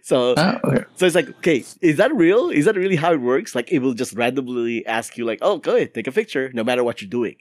So, 0.03 0.35
Oh, 0.37 0.59
okay. 0.65 0.85
so 0.97 1.07
it's 1.07 1.15
like, 1.15 1.31
okay, 1.39 1.65
is 1.81 1.97
that 1.97 2.15
real? 2.15 2.51
Is 2.51 2.67
that 2.67 2.77
really 2.77 2.97
how 2.97 3.15
it 3.15 3.23
works? 3.23 3.55
Like, 3.55 3.73
it 3.73 3.79
will 3.79 3.95
just 3.95 4.13
randomly 4.13 4.85
ask 4.85 5.17
you, 5.17 5.25
like, 5.25 5.39
oh, 5.41 5.57
go 5.57 5.75
ahead, 5.75 5.95
take 5.95 6.07
a 6.07 6.13
picture, 6.13 6.51
no 6.53 6.63
matter 6.63 6.85
what 6.85 7.01
you're 7.01 7.09
doing. 7.09 7.37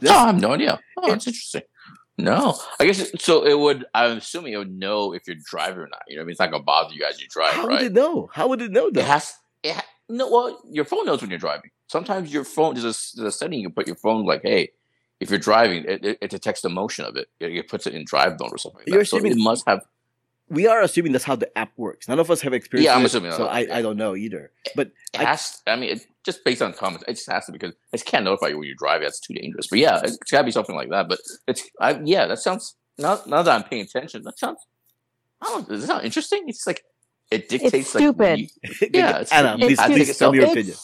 No, 0.00 0.10
oh, 0.12 0.14
I 0.18 0.26
have 0.26 0.40
no 0.40 0.52
idea. 0.52 0.80
Oh, 0.96 1.08
that's 1.10 1.26
interesting. 1.26 1.62
No, 2.20 2.58
I 2.80 2.86
guess 2.86 2.98
it, 3.00 3.20
so. 3.22 3.44
It 3.46 3.56
would. 3.58 3.84
I'm 3.94 4.16
assuming 4.18 4.52
it 4.52 4.56
would 4.56 4.72
know 4.76 5.12
if 5.12 5.22
you're 5.26 5.36
driving 5.44 5.78
or 5.78 5.88
not. 5.88 6.02
You 6.08 6.16
know, 6.16 6.20
what 6.20 6.24
I 6.24 6.26
mean, 6.26 6.30
it's 6.32 6.40
not 6.40 6.50
gonna 6.50 6.64
bother 6.64 6.92
you 6.94 7.04
as 7.04 7.20
you 7.20 7.28
drive, 7.30 7.52
How 7.54 7.66
right? 7.66 7.74
would 7.78 7.82
it 7.82 7.92
know? 7.92 8.28
How 8.32 8.48
would 8.48 8.60
it 8.60 8.72
know 8.72 8.88
It 8.88 8.94
that? 8.94 9.04
has. 9.04 9.34
It 9.62 9.74
ha- 9.74 9.84
no. 10.08 10.28
Well, 10.28 10.60
your 10.70 10.84
phone 10.84 11.06
knows 11.06 11.20
when 11.20 11.30
you're 11.30 11.38
driving. 11.38 11.70
Sometimes 11.86 12.32
your 12.32 12.44
phone 12.44 12.74
there's 12.74 12.84
a, 12.84 13.16
there's 13.20 13.34
a 13.34 13.36
setting 13.38 13.60
you 13.60 13.66
can 13.68 13.74
put 13.74 13.86
your 13.86 13.96
phone 13.96 14.24
like, 14.26 14.42
hey, 14.42 14.70
if 15.20 15.30
you're 15.30 15.38
driving, 15.38 15.84
it, 15.84 16.04
it, 16.04 16.18
it 16.20 16.30
detects 16.30 16.60
the 16.60 16.68
motion 16.68 17.04
of 17.04 17.16
it. 17.16 17.28
it. 17.40 17.52
It 17.56 17.68
puts 17.68 17.86
it 17.86 17.94
in 17.94 18.04
drive 18.04 18.38
mode 18.40 18.50
or 18.52 18.58
something. 18.58 18.80
Like 18.80 18.88
You're 18.88 18.98
that. 18.98 19.06
So 19.06 19.16
assuming- 19.18 19.32
it 19.38 19.42
must 19.42 19.64
have. 19.68 19.82
We 20.50 20.66
are 20.66 20.80
assuming 20.82 21.12
that's 21.12 21.24
how 21.24 21.36
the 21.36 21.56
app 21.58 21.72
works. 21.76 22.08
None 22.08 22.18
of 22.18 22.30
us 22.30 22.40
have 22.42 22.52
experience. 22.52 22.84
Yeah, 22.86 22.94
I'm 22.94 23.02
with 23.02 23.14
it, 23.14 23.18
assuming 23.18 23.32
So 23.36 23.46
I. 23.46 23.66
I 23.78 23.82
don't 23.82 23.96
know 23.96 24.14
either. 24.16 24.50
But 24.74 24.88
It 25.12 25.20
I- 25.20 25.24
has. 25.24 25.62
I 25.66 25.76
mean, 25.76 25.90
it, 25.90 26.06
just 26.24 26.44
based 26.44 26.62
on 26.62 26.72
comments, 26.72 27.04
it 27.08 27.14
just 27.14 27.30
has 27.30 27.46
to 27.46 27.52
because 27.52 27.74
it 27.92 28.04
can't 28.04 28.24
notify 28.24 28.48
you 28.48 28.58
when 28.58 28.68
you 28.68 28.74
drive. 28.74 29.00
That's 29.02 29.20
too 29.20 29.34
dangerous. 29.34 29.66
But 29.68 29.78
yeah, 29.78 30.00
it's 30.02 30.16
got 30.30 30.38
to 30.38 30.44
be 30.44 30.50
something 30.50 30.74
like 30.76 30.90
that. 30.90 31.08
But 31.08 31.20
it's. 31.46 31.68
I, 31.80 32.00
yeah, 32.04 32.26
that 32.26 32.38
sounds. 32.38 32.74
Now, 32.98 33.20
now 33.26 33.42
that 33.42 33.54
I'm 33.54 33.64
paying 33.68 33.82
attention, 33.82 34.22
that 34.22 34.38
sounds. 34.38 34.58
I 35.42 35.46
don't. 35.46 35.68
Does 35.68 35.84
it 35.84 35.86
sound 35.86 36.04
interesting? 36.04 36.44
It's 36.48 36.66
like 36.66 36.84
it 37.30 37.48
dictates. 37.48 37.94
like, 37.94 38.02
stupid. 38.02 38.38
you- 38.40 38.48
Yeah, 38.92 39.10
it's- 39.20 39.32
Anna, 39.32 39.56
it's 39.58 39.64
please, 39.64 39.78
stupid. 39.78 39.94
please 39.96 40.18
tell 40.18 40.32
me 40.32 40.38
your 40.38 40.46
it's, 40.46 40.52
opinion. 40.52 40.76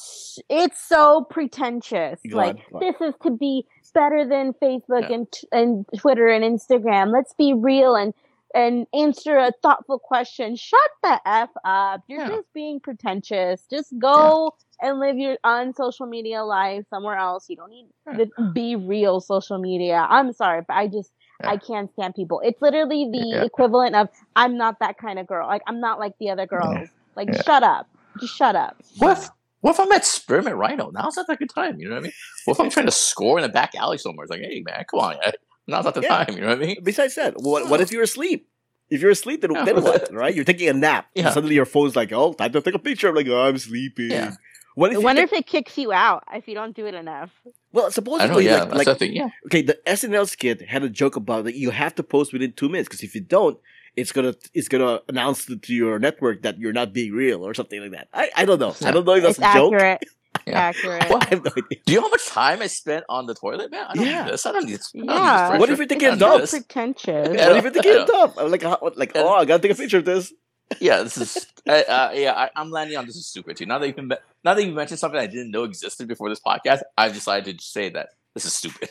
It's 0.50 0.88
so 0.88 1.24
pretentious. 1.30 2.18
Go 2.28 2.36
like 2.36 2.56
on, 2.56 2.62
go 2.72 2.78
on. 2.78 2.80
this 3.00 3.08
is 3.08 3.14
to 3.22 3.30
be 3.30 3.64
better 3.94 4.26
than 4.28 4.52
Facebook 4.60 5.08
Yeah. 5.08 5.14
and 5.14 5.28
and 5.52 5.86
Twitter 5.96 6.28
and 6.28 6.44
Instagram. 6.44 7.12
Let's 7.12 7.32
be 7.34 7.52
real 7.54 7.94
and 7.94 8.12
and 8.54 8.86
answer 8.94 9.36
a 9.36 9.52
thoughtful 9.62 9.98
question. 9.98 10.56
Shut 10.56 10.90
the 11.02 11.20
f 11.26 11.50
up. 11.64 12.02
You're 12.08 12.20
Yeah. 12.20 12.28
just 12.28 12.52
being 12.54 12.80
pretentious. 12.80 13.66
Just 13.70 13.92
go 13.98 14.54
and 14.80 14.98
live 15.00 15.16
your 15.16 15.36
on 15.44 15.74
social 15.74 16.06
media 16.06 16.44
life 16.44 16.84
somewhere 16.88 17.16
else. 17.16 17.48
You 17.50 17.56
don't 17.56 17.70
need 17.70 17.88
Yeah. 18.06 18.24
to 18.24 18.52
be 18.52 18.76
real 18.76 19.20
social 19.20 19.58
media. 19.58 20.06
I'm 20.08 20.32
sorry, 20.32 20.62
but 20.66 20.74
I 20.74 20.86
just 20.88 21.12
Yeah. 21.42 21.50
I 21.50 21.56
can't 21.56 21.92
stand 21.92 22.14
people. 22.14 22.40
It's 22.44 22.62
literally 22.62 23.10
the 23.10 23.18
Yeah. 23.18 23.42
equivalent 23.42 23.96
of 23.96 24.08
I'm 24.36 24.56
not 24.56 24.78
that 24.78 24.98
kind 24.98 25.18
of 25.18 25.26
girl. 25.26 25.46
Like 25.48 25.62
I'm 25.66 25.80
not 25.80 25.98
like 25.98 26.14
the 26.18 26.30
other 26.30 26.46
girls. 26.46 26.88
Like 27.16 27.28
Yeah. 27.32 27.42
shut 27.42 27.62
up. 27.64 27.88
Just 28.20 28.36
shut 28.36 28.54
up. 28.54 28.76
What 28.98 29.18
if, 29.18 29.28
what 29.60 29.72
if 29.72 29.80
I'm 29.80 29.90
at 29.90 30.04
Spearmint 30.04 30.56
Rhino? 30.56 30.90
Now's 30.90 31.16
not 31.16 31.26
the 31.26 31.36
good 31.36 31.50
time. 31.50 31.80
You 31.80 31.88
know 31.88 31.96
what 31.96 32.00
I 32.00 32.04
mean? 32.04 32.12
What 32.44 32.54
if 32.54 32.60
I'm 32.60 32.70
trying 32.70 32.86
to 32.86 32.92
score 32.92 33.38
in 33.38 33.44
a 33.44 33.48
back 33.48 33.74
alley 33.74 33.98
somewhere? 33.98 34.24
It's 34.24 34.30
like, 34.30 34.40
hey, 34.42 34.62
man, 34.64 34.84
come 34.88 35.00
on. 35.00 35.16
Now's 35.66 35.84
not 35.84 35.94
the 35.94 36.02
Yeah. 36.02 36.24
time. 36.24 36.34
You 36.36 36.42
know 36.42 36.48
what 36.48 36.58
I 36.62 36.66
mean? 36.66 36.76
Besides 36.82 37.14
that, 37.16 37.34
what, 37.40 37.68
what 37.68 37.80
if 37.80 37.90
you're 37.92 38.02
asleep? 38.02 38.48
If 38.90 39.00
you're 39.00 39.10
asleep, 39.12 39.40
then, 39.40 39.52
Yeah. 39.52 39.64
then 39.64 39.82
what? 39.82 40.12
Right? 40.12 40.34
You're 40.34 40.44
taking 40.44 40.68
a 40.68 40.72
nap. 40.74 41.06
Yeah. 41.14 41.30
Suddenly 41.30 41.54
your 41.54 41.64
phone's 41.64 41.96
like, 41.96 42.12
oh, 42.12 42.32
time 42.34 42.52
to 42.52 42.60
take 42.60 42.74
a 42.74 42.78
picture. 42.78 43.08
I'm 43.08 43.14
like, 43.14 43.26
oh, 43.28 43.40
I'm 43.48 43.56
sleeping. 43.58 44.10
Yeah. 44.10 44.34
What 44.74 44.90
if 44.90 44.96
I 44.98 45.00
wonder 45.00 45.22
take- 45.22 45.32
if 45.32 45.38
it 45.40 45.46
kicks 45.46 45.78
you 45.78 45.92
out 45.92 46.24
if 46.34 46.48
you 46.48 46.54
don't 46.54 46.74
do 46.74 46.84
it 46.86 46.94
enough. 46.94 47.30
well, 47.72 47.84
I 47.84 47.86
know, 47.86 47.90
supposedly, 47.90 48.44
yeah. 48.46 48.60
like, 48.60 48.68
that's 48.70 48.76
like 48.78 48.86
the 48.86 48.94
thing. 48.96 49.14
Yeah. 49.14 49.28
okay, 49.46 49.62
the 49.62 49.78
SNL 49.86 50.28
skit 50.28 50.62
had 50.68 50.82
a 50.82 50.88
joke 50.88 51.14
about 51.16 51.44
that 51.44 51.54
you 51.54 51.70
have 51.70 51.94
to 51.94 52.02
post 52.02 52.32
within 52.32 52.52
two 52.52 52.68
minutes 52.68 52.88
because 52.88 53.02
if 53.04 53.14
you 53.14 53.20
don't, 53.20 53.56
it's 53.96 54.10
gonna 54.10 54.34
it's 54.52 54.66
gonna 54.68 54.98
announce 55.08 55.46
to, 55.46 55.56
to 55.56 55.72
your 55.72 56.00
network 56.00 56.42
that 56.42 56.58
you're 56.58 56.72
not 56.72 56.92
being 56.92 57.12
real 57.12 57.46
or 57.46 57.54
something 57.54 57.80
like 57.80 57.92
that. 57.92 58.08
I, 58.12 58.30
I 58.36 58.44
don't 58.44 58.58
know. 58.58 58.74
I 58.84 58.90
don't 58.90 59.06
know 59.06 59.14
if 59.14 59.22
that's 59.22 59.38
it's 59.38 59.46
a 59.46 59.52
joke. 59.54 59.72
accurate. 60.52 61.02
Yeah. 61.02 61.06
Accurate. 61.10 61.22
I 61.22 61.26
have 61.30 61.44
no 61.44 61.50
idea. 61.50 61.78
Do 61.86 61.92
you 61.92 61.98
know 62.00 62.06
how 62.06 62.10
much 62.10 62.26
time 62.26 62.62
I 62.62 62.66
spent 62.66 63.04
on 63.08 63.26
the 63.26 63.34
toilet, 63.34 63.70
man? 63.70 63.86
I 63.88 63.94
don't 63.94 64.06
Yeah. 64.06 64.24
need 64.24 64.32
this. 64.32 64.46
I 64.46 64.52
don't 64.52 64.66
need 64.66 64.74
this. 64.74 64.90
I 64.94 64.98
don't 64.98 65.06
need 65.06 65.12
Yeah. 65.14 65.50
this 65.50 65.60
What 65.60 65.70
if 65.70 65.76
pressure. 65.76 65.82
you're 65.82 65.88
taking 65.88 66.08
I 66.08 66.12
a 66.12 66.16
don't 66.16 66.18
dump? 66.18 66.34
need 66.34 66.42
this. 66.42 66.50
Pretentious. 66.50 67.28
Yeah. 67.36 67.48
What 67.48 67.56
if 67.56 67.62
you're 67.64 67.72
taking 67.72 67.90
I 67.92 67.94
a 67.94 67.98
know. 67.98 68.06
dump? 68.06 68.34
I'm 68.38 68.50
like, 68.50 68.62
how, 68.62 68.92
like, 68.96 69.12
Yeah. 69.14 69.22
oh, 69.22 69.34
I 69.34 69.44
gotta 69.44 69.62
take 69.62 69.72
a 69.72 69.74
picture 69.74 69.98
of 69.98 70.04
this. 70.04 70.32
Yeah, 70.80 71.02
this 71.02 71.18
is. 71.18 71.46
Uh, 71.68 71.72
uh, 71.72 72.10
yeah, 72.14 72.32
I, 72.32 72.50
I'm 72.56 72.70
landing 72.70 72.96
on 72.98 73.06
this 73.06 73.16
is 73.16 73.26
stupid 73.26 73.56
too. 73.56 73.64
Now 73.66 73.78
that 73.78 73.86
you 73.86 73.92
can, 73.94 74.08
now 74.44 74.54
that 74.54 74.62
you 74.64 74.72
mentioned 74.72 74.98
something 74.98 75.18
I 75.20 75.26
didn't 75.26 75.50
know 75.50 75.64
existed 75.64 76.08
before 76.08 76.28
this 76.28 76.40
podcast, 76.40 76.80
I've 76.98 77.14
decided 77.14 77.58
to 77.58 77.64
say 77.64 77.88
that 77.90 78.08
this 78.34 78.44
is 78.44 78.52
stupid. 78.54 78.90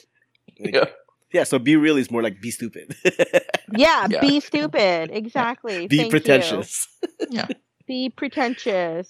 Yeah. 0.58 0.86
Yeah, 1.32 1.44
so 1.46 1.58
be 1.58 1.76
real 1.76 1.98
is 1.98 2.12
more 2.12 2.22
like 2.22 2.40
be 2.42 2.52
stupid. 2.52 2.96
Yeah, 3.76 4.08
Yeah. 4.10 4.22
be 4.22 4.40
stupid. 4.40 5.10
Exactly. 5.12 5.88
be 5.88 5.98
Thank 5.98 6.12
pretentious. 6.12 6.88
You. 7.32 7.42
Be 7.88 8.10
pretentious. 8.10 9.10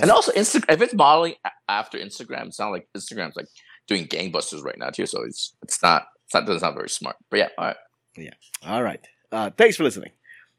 And 0.00 0.10
also, 0.10 0.32
Insta- 0.32 0.64
if 0.68 0.80
it's 0.80 0.94
modeling 0.94 1.34
after 1.68 1.98
Instagram, 1.98 2.46
it's 2.46 2.58
not 2.58 2.70
like 2.70 2.88
Instagram's 2.96 3.36
like 3.36 3.48
doing 3.88 4.06
gangbusters 4.06 4.64
right 4.64 4.78
now 4.78 4.90
too. 4.90 5.06
So 5.06 5.22
it's 5.22 5.54
it's 5.62 5.82
not 5.82 6.06
it's 6.26 6.34
not 6.34 6.48
it's 6.48 6.62
not 6.62 6.74
very 6.74 6.88
smart. 6.88 7.16
But 7.30 7.38
yeah, 7.38 7.48
all 7.58 7.66
right. 7.66 7.76
Yeah. 8.16 8.30
All 8.66 8.82
right. 8.82 9.06
Uh, 9.30 9.50
thanks 9.56 9.76
for 9.76 9.84
listening. 9.84 10.10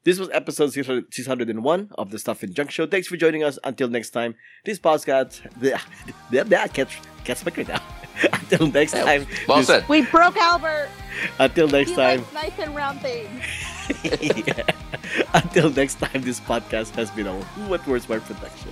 This 0.05 0.19
was 0.19 0.29
episode 0.33 0.73
601 0.73 1.89
of 1.97 2.11
the 2.11 2.19
Stuff 2.19 2.43
in 2.43 2.53
Junk 2.53 2.71
Show. 2.71 2.85
Thanks 2.85 3.07
for 3.07 3.15
joining 3.15 3.41
us. 3.43 3.57
Until 3.63 3.87
next 3.87 4.09
time, 4.09 4.35
this 4.65 4.77
podcast. 4.77 5.41
The, 5.61 5.79
the, 6.29 6.43
the, 6.43 6.61
I 6.61 6.67
can't, 6.67 6.89
can't 7.23 7.39
speak 7.39 7.55
right 7.55 7.67
now. 7.69 7.81
Until 8.33 8.67
next 8.67 8.91
time. 8.91 9.25
Well 9.47 9.59
this- 9.59 9.67
said. 9.67 9.87
We 9.87 10.01
broke 10.01 10.35
Albert. 10.35 10.89
Until 11.39 11.69
next 11.69 11.91
he 11.91 11.95
time. 11.95 12.25
likes 12.33 12.57
nice 12.57 12.59
and 12.59 12.75
round 12.75 12.99
things. 12.99 13.29
Until 15.33 15.69
next 15.71 15.95
time, 15.95 16.21
this 16.21 16.39
podcast 16.41 16.91
has 16.95 17.09
been 17.11 17.27
a 17.27 17.41
Who 17.41 17.69
What 17.69 17.85
Where's 17.87 18.09
Why 18.09 18.19
production. 18.19 18.71